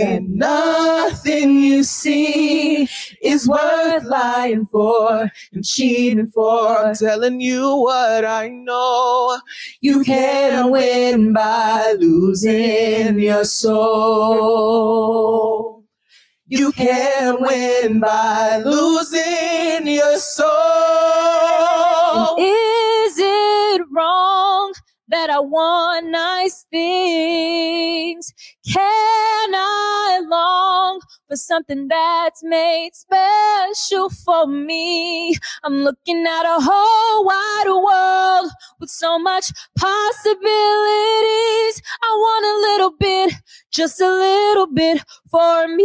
that 0.00 0.22
nothing 0.22 1.58
you 1.58 1.82
see 1.82 2.88
is 3.22 3.48
worth 3.48 4.04
lying 4.04 4.66
for 4.70 5.30
and 5.52 5.64
cheating 5.64 6.28
for. 6.28 6.78
I'm 6.78 6.94
telling 6.94 7.40
you 7.40 7.76
what 7.76 8.24
I 8.24 8.48
know. 8.48 9.40
You 9.80 10.04
can't 10.04 10.70
win 10.70 11.32
by 11.32 11.96
losing 11.98 13.18
your 13.18 13.44
soul. 13.44 14.78
You 16.50 16.72
can't 16.72 17.42
win 17.42 18.00
by 18.00 18.62
losing 18.64 19.86
your 19.86 20.16
soul. 20.16 20.48
Is 22.38 23.18
it 23.18 23.82
wrong 23.92 24.27
that 25.08 25.30
I 25.30 25.40
want 25.40 26.06
nice 26.08 26.66
things? 26.70 28.32
Can 28.66 29.54
I 29.54 30.20
long 30.28 31.00
for 31.28 31.36
something 31.36 31.88
that's 31.88 32.42
made 32.44 32.90
special 32.94 34.10
for 34.10 34.46
me? 34.46 35.36
I'm 35.64 35.76
looking 35.82 36.26
at 36.26 36.42
a 36.44 36.58
whole 36.60 37.24
wide 37.24 37.68
world 37.68 38.52
with 38.80 38.90
so 38.90 39.18
much 39.18 39.50
possibilities. 39.78 40.36
I 42.02 42.10
want 42.16 42.46
a 42.46 42.60
little 42.72 42.92
bit, 42.98 43.34
just 43.72 44.00
a 44.00 44.08
little 44.10 44.66
bit 44.68 45.02
for 45.30 45.68
me. 45.68 45.84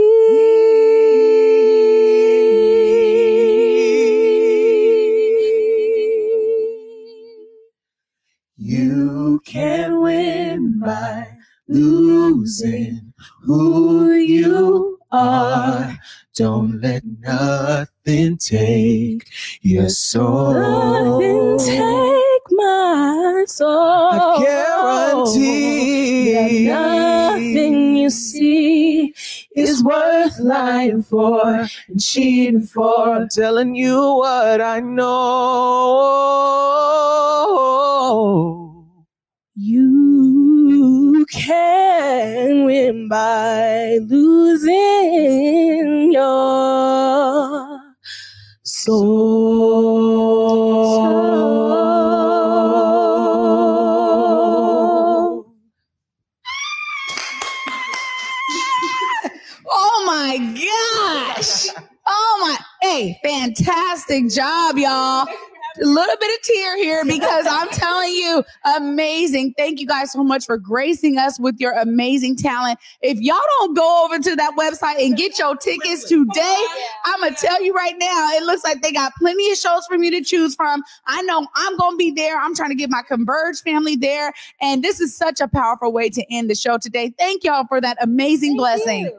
You 8.65 9.41
can 9.43 9.99
win 9.99 10.80
by 10.80 11.28
losing 11.67 13.13
who 13.41 14.13
you 14.13 14.97
are. 15.12 15.99
Don't 16.34 16.80
let 16.80 17.04
nothing 17.19 18.38
take 18.38 19.28
your 19.62 19.89
soul. 19.89 20.54
Nothing 20.54 21.58
take 21.60 22.52
my 22.52 23.43
soul. 23.49 24.13
I 24.13 24.41
guarantee 24.45 26.34
that 26.34 27.34
nothing 27.34 27.97
you 27.97 28.10
see 28.10 29.13
is 29.58 29.84
worth 29.84 30.39
lying 30.39 31.04
for 31.04 31.67
and 31.89 32.02
cheating 32.02 32.62
for. 32.62 33.10
I'm 33.10 33.28
telling 33.28 33.76
you 33.76 33.97
what 33.97 34.62
I 34.62 34.80
know. 34.80 36.13
You 39.56 41.26
can 41.32 42.65
win 42.65 43.08
by 43.08 43.99
losing 44.08 46.12
your 46.12 47.80
soul. 48.63 50.13
Oh 59.69 60.04
my 60.06 60.38
gosh. 60.38 61.67
Oh 62.06 62.38
my, 62.41 62.58
hey, 62.82 63.17
fantastic 63.23 64.30
job, 64.30 64.78
y'all. 64.78 65.26
A 65.81 65.86
little 65.86 66.15
bit 66.19 66.39
of 66.39 66.43
tear 66.43 66.77
here 66.77 67.03
because 67.05 67.45
I'm 67.49 67.67
telling 67.71 68.12
you, 68.12 68.43
amazing. 68.77 69.53
Thank 69.57 69.79
you 69.79 69.88
guys 69.88 70.12
so 70.12 70.23
much 70.23 70.45
for 70.45 70.57
gracing 70.57 71.17
us 71.17 71.39
with 71.39 71.59
your 71.59 71.73
amazing 71.73 72.36
talent. 72.36 72.79
If 73.01 73.19
y'all 73.19 73.41
don't 73.59 73.75
go 73.75 74.05
over 74.05 74.19
to 74.19 74.36
that 74.36 74.53
website 74.57 75.03
and 75.03 75.17
get 75.17 75.39
your 75.39 75.55
tickets 75.55 76.07
today, 76.07 76.65
I'm 77.05 77.19
going 77.21 77.33
to 77.33 77.39
tell 77.39 77.63
you 77.63 77.73
right 77.73 77.95
now, 77.97 78.29
it 78.33 78.43
looks 78.43 78.63
like 78.63 78.81
they 78.81 78.91
got 78.91 79.13
plenty 79.15 79.51
of 79.51 79.57
shows 79.57 79.86
for 79.88 79.97
me 79.97 80.09
to 80.12 80.21
choose 80.21 80.55
from. 80.55 80.83
I 81.07 81.21
know 81.23 81.47
I'm 81.55 81.77
going 81.77 81.93
to 81.93 81.97
be 81.97 82.12
there. 82.12 82.39
I'm 82.39 82.55
trying 82.55 82.69
to 82.69 82.75
get 82.75 82.89
my 82.89 83.01
Converge 83.07 83.62
family 83.62 83.95
there. 83.95 84.33
And 84.62 84.83
this 84.83 84.99
is 84.99 85.15
such 85.15 85.41
a 85.41 85.47
powerful 85.47 85.91
way 85.91 86.09
to 86.09 86.23
end 86.31 86.49
the 86.49 86.55
show 86.55 86.77
today. 86.77 87.13
Thank 87.17 87.43
y'all 87.43 87.65
for 87.67 87.81
that 87.81 87.97
amazing 88.01 88.57
blessing. 88.57 89.12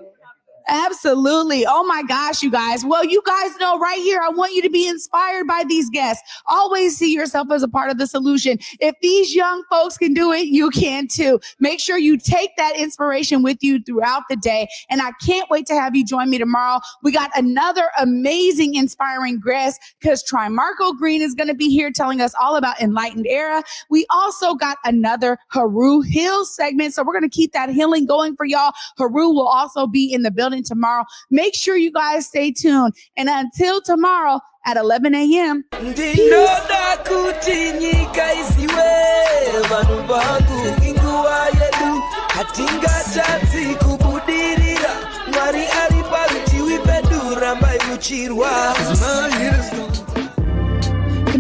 Absolutely. 0.69 1.67
Oh 1.67 1.85
my 1.85 2.03
gosh, 2.03 2.43
you 2.43 2.51
guys. 2.51 2.85
Well, 2.85 3.05
you 3.05 3.23
guys 3.27 3.57
know 3.59 3.79
right 3.79 3.99
here, 3.99 4.21
I 4.23 4.31
want 4.31 4.55
you 4.55 4.63
to 4.63 4.71
be 4.71 4.89
inspired 4.89 5.47
by 5.47 5.65
these 5.69 5.91
guests. 5.91 6.23
Always 6.47 6.97
see 6.97 7.13
yourself 7.13 7.49
as 7.51 7.63
a 7.63 7.69
part 7.69 7.91
of 7.91 7.99
the 7.99 8.07
solution. 8.07 8.59
If 8.81 8.95
these 9.03 9.35
young 9.35 9.63
folks 9.69 9.99
can 9.99 10.15
do 10.15 10.33
it, 10.33 10.47
you 10.47 10.71
can 10.71 11.07
too. 11.07 11.41
Make 11.61 11.81
sure 11.81 11.99
you 11.99 12.17
take 12.17 12.51
that 12.57 12.77
inspiration 12.79 13.43
with 13.43 13.59
you 13.63 13.83
throughout 13.83 14.23
the 14.31 14.37
day. 14.37 14.69
And 14.89 15.03
I 15.03 15.11
can't 15.25 15.51
wait 15.51 15.67
to 15.67 15.75
have 15.75 15.95
you 15.95 16.05
join 16.05 16.31
me 16.31 16.39
tomorrow. 16.39 16.81
We 17.03 17.13
got 17.13 17.31
another 17.37 17.91
amazing, 17.99 18.75
inspiring 18.75 19.41
guest 19.41 19.81
because 20.01 20.25
Trimarco 20.25 20.97
Green 20.97 21.21
is 21.21 21.35
going 21.35 21.49
to 21.49 21.55
be 21.55 21.69
here 21.69 21.91
telling 21.91 22.21
us 22.23 22.35
all 22.41 22.57
about 22.57 22.81
Enlightened 22.81 23.27
Era. 23.27 23.63
We 23.91 24.07
also 24.11 24.55
got 24.55 24.79
another 24.85 25.39
Haru 25.49 26.01
Hill 26.01 26.47
segment. 26.47 26.95
So 26.95 27.03
we're 27.03 27.13
going 27.13 27.29
to 27.29 27.29
keep 27.29 27.53
that 27.53 27.69
healing 27.69 28.07
going 28.07 28.35
for 28.35 28.47
y'all. 28.47 28.73
Haru 28.97 29.29
will 29.29 29.49
also 29.49 29.87
be 29.87 30.13
in 30.13 30.23
the 30.23 30.31
building 30.31 30.54
tomorrow. 30.63 31.05
Make 31.31 31.55
sure 31.55 31.77
you 31.77 31.91
guys 31.93 32.27
stay 32.27 32.53
tuned. 32.53 32.95
And 33.17 33.29
until 33.29 33.81
tomorrow 33.81 34.41
at 34.67 34.77
11 34.77 35.15
a.m. 35.15 35.65
ndinoda 35.73 36.85